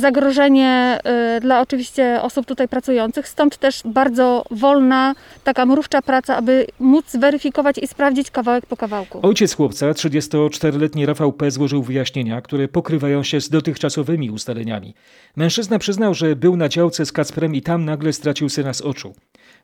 zagrożenie 0.00 0.98
e, 1.04 1.40
dla 1.40 1.60
oczywiście 1.60 2.22
osób 2.22 2.46
tutaj 2.46 2.68
pracujących, 2.68 3.28
stąd 3.28 3.56
też 3.56 3.82
bardzo 3.84 4.44
wolna, 4.50 5.14
taka 5.44 5.66
mrówcza 5.66 6.02
praca, 6.02 6.36
aby 6.36 6.66
móc 6.80 7.10
zweryfikować 7.10 7.78
i 7.78 7.86
sprawdzić 7.86 8.30
kawałek 8.30 8.66
po 8.66 8.76
kawałku. 8.76 9.20
Ojciec 9.22 9.54
chłopca, 9.54 9.92
34-letni 9.92 11.06
Rafał 11.06 11.32
P. 11.32 11.50
złożył 11.50 11.82
wyjaśnienia, 11.82 12.40
które 12.40 12.68
pokrywają 12.68 13.22
się 13.22 13.40
z 13.40 13.48
dotychczasowymi 13.48 14.30
ustaleniami. 14.30 14.94
Mężczyzna 15.36 15.78
przyznał, 15.78 16.14
że 16.14 16.36
był 16.36 16.56
na 16.56 16.68
działce 16.68 17.06
z 17.06 17.12
Kacprem 17.12 17.54
i 17.54 17.62
tam 17.62 17.84
nagle 17.84 18.12
stracił 18.12 18.48
syna 18.48 18.74
z 18.74 18.80
oczu. 18.80 19.14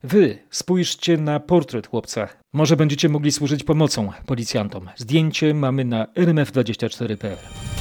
Wy 0.05 0.39
spójrzcie 0.51 1.17
na 1.17 1.41
portret 1.41 1.87
chłopca. 1.87 2.29
Może 2.53 2.77
będziecie 2.77 3.09
mogli 3.09 3.33
służyć 3.33 3.65
pomocą 3.65 4.13
policjantom. 4.27 4.91
Zdjęcie 4.97 5.55
mamy 5.55 5.85
na 5.85 6.05
rmf24.pl. 6.05 7.74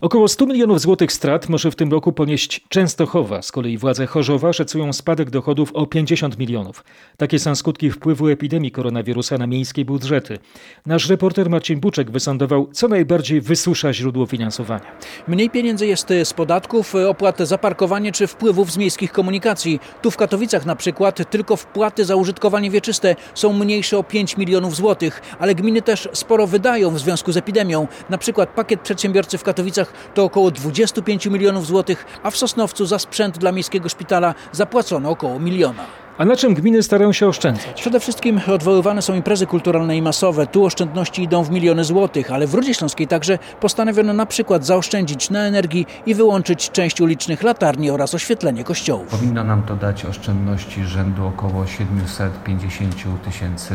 Około 0.00 0.28
100 0.28 0.46
milionów 0.46 0.80
złotych 0.80 1.12
strat 1.12 1.48
może 1.48 1.70
w 1.70 1.76
tym 1.76 1.90
roku 1.90 2.12
ponieść 2.12 2.60
Częstochowa. 2.68 3.42
Z 3.42 3.52
kolei 3.52 3.78
władze 3.78 4.06
Chorzowa 4.06 4.52
szacują 4.52 4.92
spadek 4.92 5.30
dochodów 5.30 5.70
o 5.74 5.86
50 5.86 6.38
milionów. 6.38 6.84
Takie 7.16 7.38
są 7.38 7.54
skutki 7.54 7.90
wpływu 7.90 8.28
epidemii 8.28 8.70
koronawirusa 8.70 9.38
na 9.38 9.46
miejskie 9.46 9.84
budżety. 9.84 10.38
Nasz 10.86 11.08
reporter 11.08 11.50
Marcin 11.50 11.80
Buczek 11.80 12.10
wysądował, 12.10 12.68
co 12.72 12.88
najbardziej 12.88 13.40
wysusza 13.40 13.92
źródło 13.92 14.26
finansowania. 14.26 14.98
Mniej 15.28 15.50
pieniędzy 15.50 15.86
jest 15.86 16.08
z 16.24 16.32
podatków, 16.32 16.94
opłat 16.94 17.38
za 17.38 17.58
parkowanie 17.58 18.12
czy 18.12 18.26
wpływów 18.26 18.72
z 18.72 18.76
miejskich 18.76 19.12
komunikacji. 19.12 19.80
Tu 20.02 20.10
w 20.10 20.16
Katowicach 20.16 20.66
na 20.66 20.76
przykład 20.76 21.30
tylko 21.30 21.56
wpłaty 21.56 22.04
za 22.04 22.16
użytkowanie 22.16 22.70
wieczyste 22.70 23.16
są 23.34 23.52
mniejsze 23.52 23.98
o 23.98 24.04
5 24.04 24.36
milionów 24.36 24.76
złotych, 24.76 25.22
ale 25.38 25.54
gminy 25.54 25.82
też 25.82 26.08
sporo 26.12 26.46
wydają 26.46 26.90
w 26.90 26.98
związku 26.98 27.32
z 27.32 27.36
epidemią. 27.36 27.86
Na 28.10 28.18
przykład 28.18 28.48
pakiet 28.48 28.80
przedsiębiorcy 28.80 29.38
w 29.38 29.42
Katowicach 29.42 29.87
Katowicach 29.88 30.14
to 30.14 30.24
około 30.24 30.50
25 30.50 31.26
milionów 31.26 31.66
złotych, 31.66 32.06
a 32.22 32.30
w 32.30 32.36
Sosnowcu 32.36 32.86
za 32.86 32.98
sprzęt 32.98 33.38
dla 33.38 33.52
miejskiego 33.52 33.88
szpitala 33.88 34.34
zapłacono 34.52 35.10
około 35.10 35.38
miliona. 35.38 35.84
A 36.18 36.24
na 36.24 36.36
czym 36.36 36.54
gminy 36.54 36.82
starają 36.82 37.12
się 37.12 37.26
oszczędzać? 37.26 37.80
Przede 37.80 38.00
wszystkim 38.00 38.40
odwoływane 38.54 39.02
są 39.02 39.14
imprezy 39.14 39.46
kulturalne 39.46 39.96
i 39.96 40.02
masowe. 40.02 40.46
Tu 40.46 40.64
oszczędności 40.64 41.22
idą 41.22 41.44
w 41.44 41.50
miliony 41.50 41.84
złotych, 41.84 42.32
ale 42.32 42.46
w 42.46 42.54
Rudzie 42.54 42.74
Śląskiej 42.74 43.06
także 43.06 43.38
postanowiono 43.60 44.12
na 44.12 44.26
przykład 44.26 44.66
zaoszczędzić 44.66 45.30
na 45.30 45.40
energii 45.40 45.86
i 46.06 46.14
wyłączyć 46.14 46.70
część 46.70 47.00
ulicznych 47.00 47.42
latarni 47.42 47.90
oraz 47.90 48.14
oświetlenie 48.14 48.64
kościołów. 48.64 49.06
Powinno 49.06 49.44
nam 49.44 49.62
to 49.62 49.76
dać 49.76 50.04
oszczędności 50.04 50.84
rzędu 50.84 51.26
około 51.26 51.66
750 51.66 52.94
tysięcy 53.24 53.74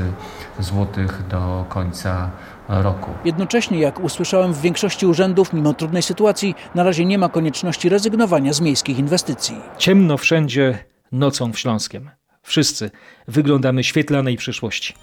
złotych 0.59 1.27
do 1.27 1.65
końca 1.69 2.29
roku. 2.67 3.11
Jednocześnie, 3.25 3.79
jak 3.79 3.99
usłyszałem 3.99 4.53
w 4.53 4.61
większości 4.61 5.05
urzędów, 5.05 5.53
mimo 5.53 5.73
trudnej 5.73 6.03
sytuacji, 6.03 6.55
na 6.75 6.83
razie 6.83 7.05
nie 7.05 7.17
ma 7.17 7.29
konieczności 7.29 7.89
rezygnowania 7.89 8.53
z 8.53 8.61
miejskich 8.61 8.99
inwestycji. 8.99 9.55
Ciemno 9.77 10.17
wszędzie, 10.17 10.77
nocą 11.11 11.53
w 11.53 11.59
Śląskiem. 11.59 12.09
Wszyscy 12.41 12.91
wyglądamy 13.27 13.83
świetlanej 13.83 14.37
przyszłości. 14.37 14.93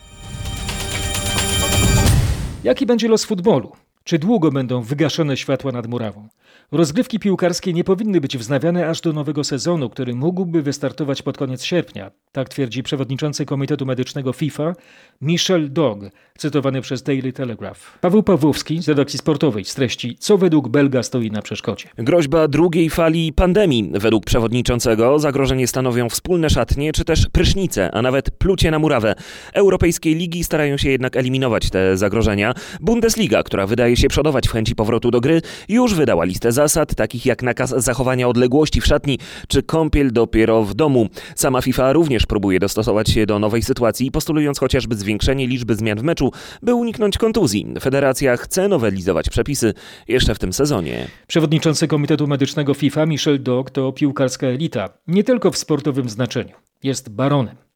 Jaki 2.65 2.87
będzie 2.87 3.09
los 3.09 3.25
futbolu? 3.25 3.73
Czy 4.05 4.19
długo 4.19 4.51
będą 4.51 4.83
wygaszone 4.83 5.37
światła 5.37 5.73
nad 5.73 5.87
murawą? 5.87 6.29
Rozgrywki 6.73 7.19
piłkarskie 7.19 7.73
nie 7.73 7.85
powinny 7.85 8.21
być 8.21 8.39
wznawiane 8.39 8.89
aż 8.89 9.01
do 9.01 9.13
nowego 9.13 9.45
sezonu, 9.45 9.91
który 9.91 10.15
mógłby 10.15 10.63
wystartować 10.63 11.23
pod 11.23 11.39
koniec 11.39 11.65
sierpnia. 11.65 12.11
Tak 12.33 12.49
twierdzi 12.49 12.83
przewodniczący 12.83 13.47
Komitetu 13.47 13.87
Medycznego 13.87 14.33
FIFA 14.33 14.73
Michel 15.21 15.73
Dog, 15.73 15.99
cytowany 16.39 16.81
przez 16.81 17.03
Daily 17.03 17.33
Telegraph. 17.33 17.99
Paweł 18.01 18.23
Pawłowski 18.23 18.83
z 18.83 18.89
redakcji 18.89 19.19
sportowej 19.19 19.65
z 19.65 19.75
treści 19.75 20.17
Co 20.19 20.39
według 20.39 20.69
Belga 20.69 21.03
stoi 21.03 21.31
na 21.31 21.43
przeszkodzie. 21.43 21.89
Groźba 21.99 22.49
drugiej 22.49 22.91
fali 22.91 23.33
pandemii. 23.33 23.91
Według 23.95 24.25
przewodniczącego 24.25 25.19
zagrożenie 25.19 25.67
stanowią 25.67 26.09
wspólne 26.09 26.51
szatnie 26.51 26.93
czy 26.93 27.05
też 27.05 27.27
prysznice, 27.33 27.91
a 27.95 28.03
nawet 28.03 28.31
plucie 28.31 28.71
na 28.71 28.79
murawę. 28.79 29.15
Europejskie 29.53 30.15
ligi 30.15 30.45
starają 30.45 30.77
się 30.77 30.91
jednak 30.91 31.17
eliminować 31.17 31.71
te 31.71 31.97
zagrożenia. 31.97 32.55
Bundesliga, 32.81 33.43
która 33.43 33.67
wydaje 33.67 33.90
się 33.97 34.09
przodować 34.09 34.49
w 34.49 34.53
chęci 34.53 34.75
powrotu 34.75 35.11
do 35.11 35.21
gry, 35.21 35.43
już 35.69 35.95
wydała 35.95 36.25
listę 36.25 36.53
zasad, 36.53 36.95
takich 36.95 37.27
jak 37.27 37.43
nakaz 37.43 37.71
zachowania 37.71 38.29
odległości 38.29 38.81
w 38.81 38.87
szatni 38.87 39.19
czy 39.49 39.63
kąpiel 39.63 40.13
dopiero 40.13 40.65
w 40.65 40.75
domu. 40.75 41.09
Sama 41.35 41.63
FIFA 41.63 41.93
również 41.93 42.27
próbuje 42.27 42.59
dostosować 42.59 43.11
się 43.11 43.27
do 43.27 43.39
nowej 43.39 43.63
sytuacji, 43.63 44.11
postulując 44.11 44.59
chociażby 44.59 44.97
zwiększenie 44.97 45.47
liczby 45.47 45.75
zmian 45.75 45.99
w 45.99 46.03
meczu, 46.03 46.33
by 46.63 46.75
uniknąć 46.75 47.19
kontuzji. 47.19 47.67
Federacja 47.81 48.37
chce 48.37 48.69
nowelizować 48.69 49.31
przepisy 49.31 49.75
jeszcze 50.09 50.35
w 50.35 50.39
tym 50.39 50.53
sezonie. 50.53 51.09
Przewodniczący 51.27 51.89
Komitetu 51.89 52.27
Medycznego 52.27 52.75
FIFA 52.75 53.07
Michel 53.07 53.43
Dog 53.43 53.71
to 53.71 53.93
piłkarska 53.93 54.47
elita, 54.47 54.89
nie 55.07 55.25
tylko 55.25 55.51
w 55.51 55.59
sportowym 55.59 56.09
znaczeniu. 56.09 56.55
Jest 56.83 57.09
baronem. 57.09 57.70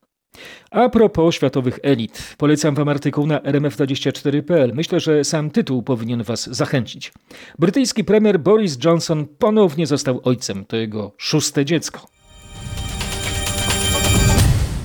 A 0.71 0.89
propos 0.89 1.35
światowych 1.35 1.79
elit, 1.83 2.35
polecam 2.39 2.75
Wam 2.75 2.89
artykuł 2.89 3.27
na 3.27 3.39
rmf24.pl. 3.39 4.73
Myślę, 4.75 5.01
że 5.01 5.25
sam 5.25 5.51
tytuł 5.51 5.83
powinien 5.83 6.23
Was 6.23 6.57
zachęcić. 6.57 7.13
Brytyjski 7.59 8.05
premier 8.05 8.41
Boris 8.41 8.79
Johnson 8.85 9.27
ponownie 9.39 9.87
został 9.87 10.21
ojcem. 10.25 10.65
To 10.65 10.77
jego 10.77 11.13
szóste 11.19 11.65
dziecko. 11.65 12.15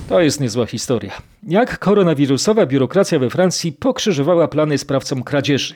To 0.08 0.20
jest 0.20 0.40
niezła 0.40 0.66
historia. 0.66 1.12
Jak 1.48 1.78
koronawirusowa 1.78 2.66
biurokracja 2.66 3.18
we 3.18 3.30
Francji 3.30 3.72
pokrzyżowała 3.72 4.48
plany 4.48 4.78
sprawcom 4.78 5.22
kradzieży. 5.22 5.74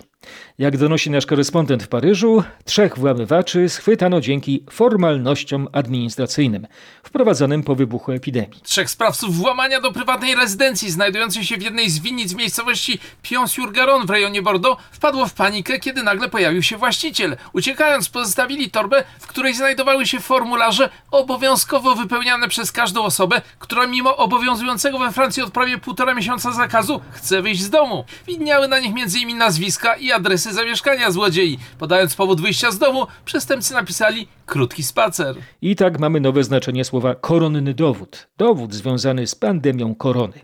Jak 0.59 0.77
donosi 0.77 1.11
nasz 1.11 1.27
korespondent 1.27 1.83
w 1.83 1.89
Paryżu, 1.89 2.43
trzech 2.65 2.99
włamywaczy 2.99 3.69
schwytano 3.69 4.21
dzięki 4.21 4.65
formalnościom 4.71 5.69
administracyjnym 5.73 6.67
wprowadzonym 7.03 7.63
po 7.63 7.75
wybuchu 7.75 8.13
epidemii. 8.13 8.61
Trzech 8.63 8.91
sprawców 8.91 9.37
włamania 9.37 9.81
do 9.81 9.93
prywatnej 9.93 10.35
rezydencji 10.35 10.91
znajdującej 10.91 11.45
się 11.45 11.57
w 11.57 11.63
jednej 11.63 11.91
z 11.91 11.99
winnic 11.99 12.33
w 12.33 12.37
miejscowości 12.37 12.99
Pion-sur-Garonne 13.23 14.07
w 14.07 14.11
rejonie 14.11 14.43
Bordeaux 14.43 14.83
wpadło 14.93 15.27
w 15.27 15.35
panikę, 15.35 15.79
kiedy 15.79 16.03
nagle 16.03 16.29
pojawił 16.29 16.63
się 16.63 16.77
właściciel. 16.77 17.37
Uciekając 17.53 18.09
pozostawili 18.09 18.71
torbę, 18.71 19.05
w 19.21 19.27
której 19.27 19.55
znajdowały 19.55 20.07
się 20.07 20.21
formularze 20.21 20.91
obowiązkowo 21.11 21.95
wypełniane 21.95 22.49
przez 22.49 22.73
każdą 22.73 23.03
osobę, 23.03 23.43
która 23.59 23.87
mimo 23.87 24.17
obowiązującego 24.17 24.99
we 24.99 25.13
Francji 25.13 25.43
od 25.43 25.53
prawie 25.53 25.79
półtora 25.79 26.15
miesiąca 26.15 26.53
zakazu 26.53 27.01
chce 27.13 27.43
wyjść 27.43 27.63
z 27.63 27.71
domu. 27.71 28.05
Widniały 28.27 28.69
na 28.69 28.79
nich 28.79 28.93
m.in. 28.97 29.39
nazwiska 29.39 29.97
i 29.97 30.13
adresy 30.15 30.53
zamieszkania 30.53 31.11
złodziei. 31.11 31.59
Podając 31.79 32.15
powód 32.15 32.41
wyjścia 32.41 32.71
z 32.71 32.79
domu, 32.79 33.07
przestępcy 33.25 33.75
napisali 33.75 34.29
krótki 34.47 34.83
spacer. 34.83 35.37
I 35.63 35.77
tak 35.77 35.99
mamy 35.99 36.21
nowe 36.21 36.45
znaczenie 36.45 36.85
słowa 36.85 37.15
koronny 37.15 37.75
dowód. 37.75 38.27
Dowód 38.39 38.75
związany 38.75 39.27
z 39.27 39.35
pandemią 39.35 39.95
korony. 39.95 40.41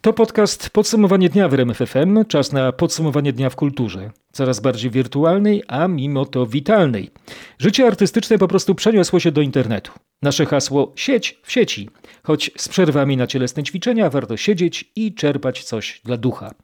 To 0.00 0.12
podcast 0.12 0.70
Podsumowanie 0.70 1.28
dnia 1.28 1.48
w 1.48 1.54
RMFFM. 1.54 2.24
Czas 2.28 2.52
na 2.52 2.72
podsumowanie 2.72 3.32
dnia 3.32 3.50
w 3.50 3.56
kulturze. 3.56 4.10
Coraz 4.32 4.60
bardziej 4.60 4.90
wirtualnej, 4.90 5.62
a 5.68 5.88
mimo 5.88 6.24
to 6.24 6.46
witalnej. 6.46 7.10
Życie 7.58 7.86
artystyczne 7.86 8.38
po 8.38 8.48
prostu 8.48 8.74
przeniosło 8.74 9.20
się 9.20 9.32
do 9.32 9.40
internetu. 9.40 9.92
Nasze 10.22 10.46
hasło 10.46 10.92
sieć 10.96 11.38
w 11.42 11.52
sieci. 11.52 11.90
Choć 12.22 12.50
z 12.56 12.68
przerwami 12.68 13.16
na 13.16 13.26
cielesne 13.26 13.62
ćwiczenia 13.62 14.10
warto 14.10 14.36
siedzieć 14.36 14.90
i 14.96 15.14
czerpać 15.14 15.64
coś 15.64 16.00
dla 16.04 16.16
ducha. 16.16 16.54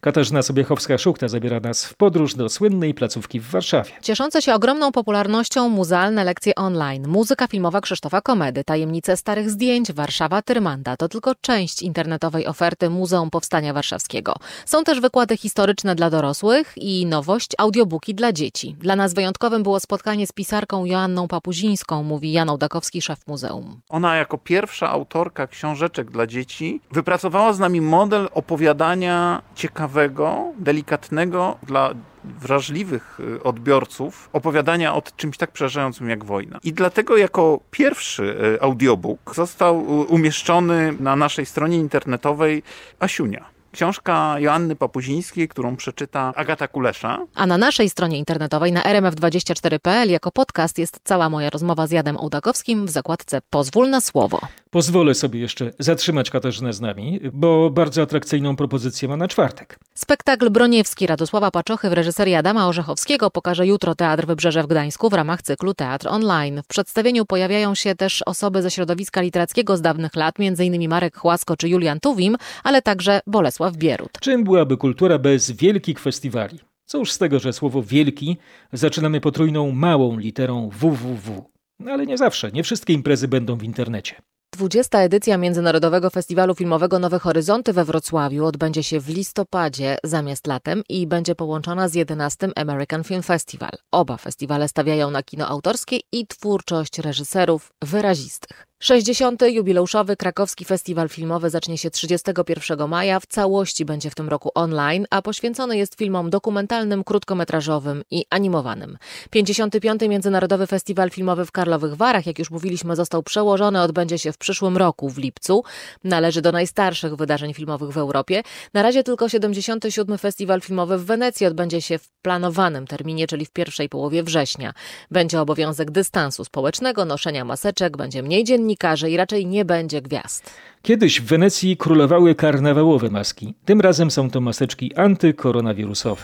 Katarzyna 0.00 0.40
Sobiechowska-Szuchta 0.40 1.28
zabiera 1.28 1.60
nas 1.60 1.84
w 1.84 1.94
podróż 1.94 2.34
do 2.34 2.48
słynnej 2.48 2.94
placówki 2.94 3.40
w 3.40 3.50
Warszawie. 3.50 3.90
Cieszące 4.02 4.42
się 4.42 4.54
ogromną 4.54 4.92
popularnością 4.92 5.68
muzealne 5.68 6.24
lekcje 6.24 6.54
online, 6.54 7.08
muzyka 7.08 7.46
filmowa 7.46 7.80
Krzysztofa 7.80 8.20
Komedy, 8.20 8.64
tajemnice 8.64 9.16
starych 9.16 9.50
zdjęć, 9.50 9.92
Warszawa 9.92 10.42
Tyrmanda 10.42 10.96
to 10.96 11.08
tylko 11.08 11.34
część 11.34 11.82
internetowej 11.82 12.46
oferty 12.46 12.90
Muzeum 12.90 13.30
Powstania 13.30 13.72
Warszawskiego. 13.72 14.34
Są 14.66 14.84
też 14.84 15.00
wykłady 15.00 15.36
historyczne 15.36 15.94
dla 15.94 16.10
dorosłych 16.10 16.72
i 16.76 17.06
nowość 17.06 17.50
audiobooki 17.58 18.14
dla 18.14 18.32
dzieci. 18.32 18.76
Dla 18.78 18.96
nas 18.96 19.14
wyjątkowym 19.14 19.62
było 19.62 19.80
spotkanie 19.80 20.26
z 20.26 20.32
pisarką 20.32 20.84
Joanną 20.84 21.28
Papuzińską, 21.28 22.02
mówi 22.02 22.32
Jan 22.32 22.50
Ołdakowski, 22.50 22.99
muzeum. 23.26 23.80
Ona 23.88 24.16
jako 24.16 24.38
pierwsza 24.38 24.90
autorka 24.90 25.46
książeczek 25.46 26.10
dla 26.10 26.26
dzieci 26.26 26.80
wypracowała 26.92 27.52
z 27.52 27.58
nami 27.58 27.80
model 27.80 28.28
opowiadania 28.32 29.42
ciekawego, 29.54 30.44
delikatnego 30.58 31.56
dla 31.62 31.94
wrażliwych 32.24 33.20
y, 33.20 33.42
odbiorców 33.42 34.30
opowiadania 34.32 34.94
o 34.94 35.02
czymś 35.16 35.36
tak 35.36 35.50
przerażającym 35.52 36.10
jak 36.10 36.24
wojna. 36.24 36.58
I 36.64 36.72
dlatego 36.72 37.16
jako 37.16 37.60
pierwszy 37.70 38.22
y, 38.54 38.62
audiobook 38.62 39.34
został 39.34 39.80
y, 39.80 40.06
umieszczony 40.06 40.94
na 41.00 41.16
naszej 41.16 41.46
stronie 41.46 41.76
internetowej 41.76 42.62
Asiunia. 42.98 43.59
Książka 43.72 44.36
Joanny 44.38 44.76
Papuzińskiej, 44.76 45.48
którą 45.48 45.76
przeczyta 45.76 46.32
Agata 46.36 46.68
Kulesza. 46.68 47.18
A 47.34 47.46
na 47.46 47.58
naszej 47.58 47.90
stronie 47.90 48.18
internetowej 48.18 48.72
na 48.72 48.82
rmf24.pl 48.82 50.10
jako 50.10 50.30
podcast 50.32 50.78
jest 50.78 51.00
cała 51.04 51.30
moja 51.30 51.50
rozmowa 51.50 51.86
z 51.86 51.90
Jadem 51.90 52.16
Ołdakowskim 52.16 52.86
w 52.86 52.90
zakładce 52.90 53.40
Pozwól 53.50 53.90
na 53.90 54.00
słowo. 54.00 54.40
Pozwolę 54.70 55.14
sobie 55.14 55.40
jeszcze 55.40 55.70
zatrzymać 55.78 56.30
Katarzynę 56.30 56.72
z 56.72 56.80
nami, 56.80 57.20
bo 57.32 57.70
bardzo 57.70 58.02
atrakcyjną 58.02 58.56
propozycję 58.56 59.08
ma 59.08 59.16
na 59.16 59.28
czwartek. 59.28 59.78
Spektakl 59.94 60.50
Broniewski 60.50 61.06
Radosława 61.06 61.50
Paczochy 61.50 61.90
w 61.90 61.92
reżyserii 61.92 62.34
Adama 62.34 62.68
Orzechowskiego 62.68 63.30
pokaże 63.30 63.66
jutro 63.66 63.94
Teatr 63.94 64.26
Wybrzeże 64.26 64.62
w 64.62 64.66
Gdańsku 64.66 65.10
w 65.10 65.12
ramach 65.12 65.42
cyklu 65.42 65.74
Teatr 65.74 66.08
Online. 66.08 66.62
W 66.62 66.66
przedstawieniu 66.66 67.26
pojawiają 67.26 67.74
się 67.74 67.94
też 67.94 68.22
osoby 68.22 68.62
ze 68.62 68.70
środowiska 68.70 69.20
literackiego 69.20 69.76
z 69.76 69.80
dawnych 69.80 70.16
lat, 70.16 70.34
m.in. 70.38 70.88
Marek 70.88 71.16
Chłasko 71.16 71.56
czy 71.56 71.68
Julian 71.68 72.00
Tuwim, 72.00 72.36
ale 72.64 72.82
także 72.82 73.20
Bolesław 73.26 73.59
Bierut. 73.76 74.10
Czym 74.20 74.44
byłaby 74.44 74.76
kultura 74.76 75.18
bez 75.18 75.50
wielkich 75.50 75.98
festiwali? 75.98 76.58
Cóż 76.84 77.12
z 77.12 77.18
tego, 77.18 77.38
że 77.38 77.52
słowo 77.52 77.82
wielki 77.82 78.36
zaczynamy 78.72 79.20
potrójną 79.20 79.72
małą 79.72 80.18
literą 80.18 80.68
www. 80.72 81.50
Ale 81.86 82.06
nie 82.06 82.18
zawsze, 82.18 82.52
nie 82.52 82.62
wszystkie 82.62 82.92
imprezy 82.92 83.28
będą 83.28 83.56
w 83.56 83.62
internecie. 83.62 84.14
20. 84.52 84.98
edycja 84.98 85.36
Międzynarodowego 85.36 86.10
Festiwalu 86.10 86.54
Filmowego 86.54 86.98
Nowe 86.98 87.18
Horyzonty 87.18 87.72
we 87.72 87.84
Wrocławiu 87.84 88.44
odbędzie 88.44 88.82
się 88.82 89.00
w 89.00 89.08
listopadzie 89.08 89.96
zamiast 90.04 90.46
latem 90.46 90.82
i 90.88 91.06
będzie 91.06 91.34
połączona 91.34 91.88
z 91.88 91.94
11 91.94 92.48
American 92.56 93.04
Film 93.04 93.22
Festival. 93.22 93.70
Oba 93.92 94.16
festiwale 94.16 94.68
stawiają 94.68 95.10
na 95.10 95.22
kino 95.22 95.48
autorskie 95.48 95.98
i 96.12 96.26
twórczość 96.26 96.98
reżyserów 96.98 97.72
wyrazistych. 97.82 98.69
60. 98.82 99.42
jubileuszowy 99.42 100.16
krakowski 100.16 100.64
festiwal 100.64 101.08
filmowy 101.08 101.50
zacznie 101.50 101.78
się 101.78 101.90
31 101.90 102.88
maja. 102.88 103.20
W 103.20 103.26
całości 103.26 103.84
będzie 103.84 104.10
w 104.10 104.14
tym 104.14 104.28
roku 104.28 104.50
online, 104.54 105.06
a 105.10 105.22
poświęcony 105.22 105.76
jest 105.76 105.94
filmom 105.94 106.30
dokumentalnym, 106.30 107.04
krótkometrażowym 107.04 108.02
i 108.10 108.24
animowanym. 108.30 108.98
55. 109.30 110.00
Międzynarodowy 110.08 110.66
Festiwal 110.66 111.10
Filmowy 111.10 111.46
w 111.46 111.52
Karlowych 111.52 111.94
Warach, 111.94 112.26
jak 112.26 112.38
już 112.38 112.50
mówiliśmy, 112.50 112.96
został 112.96 113.22
przełożony, 113.22 113.82
odbędzie 113.82 114.18
się 114.18 114.32
w 114.32 114.38
przyszłym 114.38 114.76
roku, 114.76 115.08
w 115.08 115.18
lipcu. 115.18 115.64
Należy 116.04 116.42
do 116.42 116.52
najstarszych 116.52 117.16
wydarzeń 117.16 117.54
filmowych 117.54 117.90
w 117.90 117.98
Europie. 117.98 118.42
Na 118.74 118.82
razie 118.82 119.02
tylko 119.02 119.28
77. 119.28 120.18
Festiwal 120.18 120.60
Filmowy 120.60 120.98
w 120.98 121.04
Wenecji 121.04 121.46
odbędzie 121.46 121.82
się 121.82 121.98
w 121.98 122.08
planowanym 122.22 122.86
terminie, 122.86 123.26
czyli 123.26 123.46
w 123.46 123.50
pierwszej 123.50 123.88
połowie 123.88 124.22
września. 124.22 124.72
Będzie 125.10 125.40
obowiązek 125.40 125.90
dystansu 125.90 126.44
społecznego, 126.44 127.04
noszenia 127.04 127.44
maseczek, 127.44 127.96
będzie 127.96 128.22
mniej 128.22 128.44
dziennikarzy, 128.44 128.69
dziennikarzy 128.70 129.10
i 129.10 129.16
raczej 129.16 129.46
nie 129.46 129.64
będzie 129.64 130.02
gwiazd. 130.02 130.50
Kiedyś 130.82 131.20
w 131.20 131.24
Wenecji 131.24 131.76
królowały 131.76 132.34
karnawałowe 132.34 133.10
maski. 133.10 133.54
Tym 133.64 133.80
razem 133.80 134.10
są 134.10 134.30
to 134.30 134.40
maseczki 134.40 134.94
antykoronawirusowe. 134.94 136.22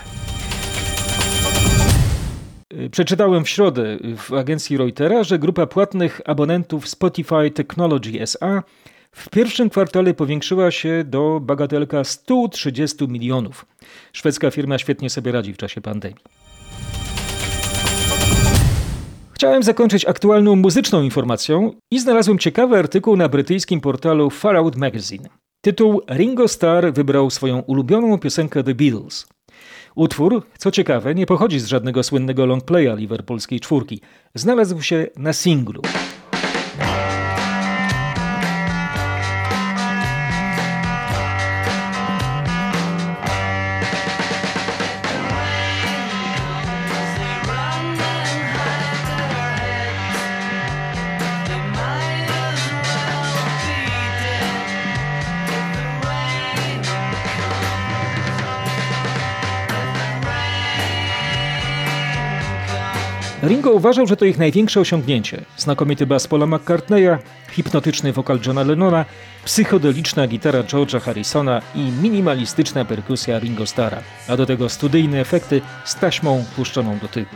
Przeczytałem 2.90 3.44
w 3.44 3.48
środę 3.48 3.98
w 4.16 4.32
agencji 4.32 4.76
Reutera, 4.76 5.24
że 5.24 5.38
grupa 5.38 5.66
płatnych 5.66 6.20
abonentów 6.24 6.88
Spotify 6.88 7.50
Technology 7.54 8.22
SA 8.22 8.62
w 9.12 9.30
pierwszym 9.30 9.70
kwartale 9.70 10.14
powiększyła 10.14 10.70
się 10.70 11.04
do 11.04 11.40
bagatelka 11.40 12.04
130 12.04 13.08
milionów. 13.08 13.66
Szwedzka 14.12 14.50
firma 14.50 14.78
świetnie 14.78 15.10
sobie 15.10 15.32
radzi 15.32 15.54
w 15.54 15.56
czasie 15.56 15.80
pandemii. 15.80 16.45
Chciałem 19.36 19.62
zakończyć 19.62 20.04
aktualną 20.04 20.56
muzyczną 20.56 21.02
informacją 21.02 21.72
i 21.90 22.00
znalazłem 22.00 22.38
ciekawy 22.38 22.78
artykuł 22.78 23.16
na 23.16 23.28
brytyjskim 23.28 23.80
portalu 23.80 24.30
Far 24.30 24.56
Out 24.56 24.76
Magazine. 24.76 25.28
Tytuł 25.64 26.02
Ringo 26.10 26.48
Starr 26.48 26.92
wybrał 26.92 27.30
swoją 27.30 27.60
ulubioną 27.60 28.18
piosenkę 28.18 28.64
The 28.64 28.74
Beatles. 28.74 29.26
Utwór, 29.94 30.42
co 30.58 30.70
ciekawe, 30.70 31.14
nie 31.14 31.26
pochodzi 31.26 31.60
z 31.60 31.66
żadnego 31.66 32.02
słynnego 32.02 32.46
longplaya 32.46 32.96
liverpoolskiej 32.96 33.60
czwórki. 33.60 34.00
Znalazł 34.34 34.82
się 34.82 35.06
na 35.16 35.32
singlu. 35.32 35.82
Uważał, 63.76 64.06
że 64.06 64.16
to 64.16 64.24
ich 64.24 64.38
największe 64.38 64.80
osiągnięcie. 64.80 65.44
Znakomity 65.56 66.06
bas 66.06 66.26
Paula 66.26 66.46
McCartneya, 66.46 67.18
hipnotyczny 67.50 68.12
wokal 68.12 68.38
Johna 68.46 68.62
Lennona, 68.62 69.04
psychodeliczna 69.44 70.26
gitara 70.26 70.62
George'a 70.62 71.00
Harrisona 71.00 71.62
i 71.74 71.80
minimalistyczna 72.02 72.84
perkusja 72.84 73.38
Ringo 73.38 73.66
Starra, 73.66 74.02
a 74.28 74.36
do 74.36 74.46
tego 74.46 74.68
studyjne 74.68 75.20
efekty 75.20 75.60
z 75.84 75.94
taśmą 75.94 76.44
puszczoną 76.56 76.98
do 76.98 77.08
tyłu. 77.08 77.26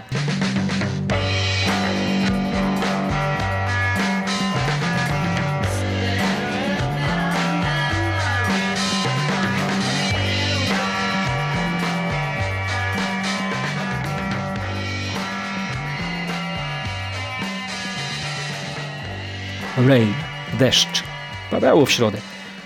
Rain, 19.89 20.15
deszcz. 20.59 21.03
Padało 21.51 21.87
w 21.87 21.91
środę. 21.91 22.19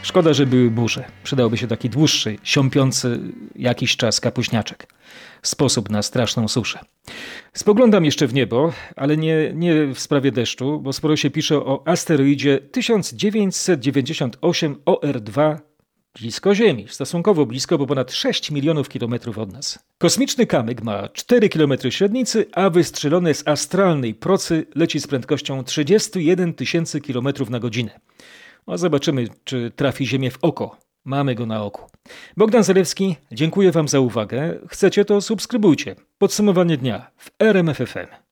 Szkoda, 0.02 0.32
że 0.32 0.46
były 0.46 0.70
burze. 0.70 1.04
Przydałby 1.24 1.56
się 1.56 1.66
taki 1.66 1.90
dłuższy, 1.90 2.38
siąpiący 2.42 3.20
jakiś 3.56 3.96
czas 3.96 4.20
kapuśniaczek. 4.20 4.86
Sposób 5.42 5.90
na 5.90 6.02
straszną 6.02 6.48
suszę. 6.48 6.78
Spoglądam 7.52 8.04
jeszcze 8.04 8.26
w 8.26 8.34
niebo, 8.34 8.72
ale 8.96 9.16
nie, 9.16 9.52
nie 9.54 9.86
w 9.86 10.00
sprawie 10.00 10.32
deszczu, 10.32 10.80
bo 10.80 10.92
sporo 10.92 11.16
się 11.16 11.30
pisze 11.30 11.56
o 11.56 11.82
asteroidzie 11.86 12.58
1998 12.58 14.74
OR2 14.74 15.56
blisko 16.20 16.54
Ziemi, 16.54 16.86
stosunkowo 16.88 17.46
blisko, 17.46 17.78
bo 17.78 17.86
ponad 17.86 18.12
6 18.12 18.50
milionów 18.50 18.88
kilometrów 18.88 19.38
od 19.38 19.52
nas. 19.52 19.78
Kosmiczny 19.98 20.46
kamyk 20.46 20.82
ma 20.82 21.08
4 21.08 21.48
km 21.48 21.72
średnicy, 21.90 22.46
a 22.52 22.70
wystrzelony 22.70 23.34
z 23.34 23.48
astralnej 23.48 24.14
procy 24.14 24.66
leci 24.74 25.00
z 25.00 25.06
prędkością 25.06 25.64
31 25.64 26.54
tysięcy 26.54 27.00
km 27.00 27.28
na 27.50 27.60
godzinę. 27.60 28.00
No 28.66 28.78
zobaczymy, 28.78 29.28
czy 29.44 29.72
trafi 29.76 30.06
Ziemię 30.06 30.30
w 30.30 30.38
oko. 30.42 30.78
Mamy 31.04 31.34
go 31.34 31.46
na 31.46 31.62
oku. 31.62 31.90
Bogdan 32.36 32.64
Zalewski, 32.64 33.16
dziękuję 33.32 33.72
Wam 33.72 33.88
za 33.88 34.00
uwagę. 34.00 34.58
Chcecie 34.68 35.04
to 35.04 35.20
subskrybujcie. 35.20 35.96
Podsumowanie 36.18 36.76
dnia 36.76 37.10
w 37.16 37.30
RMFFM. 37.38 38.23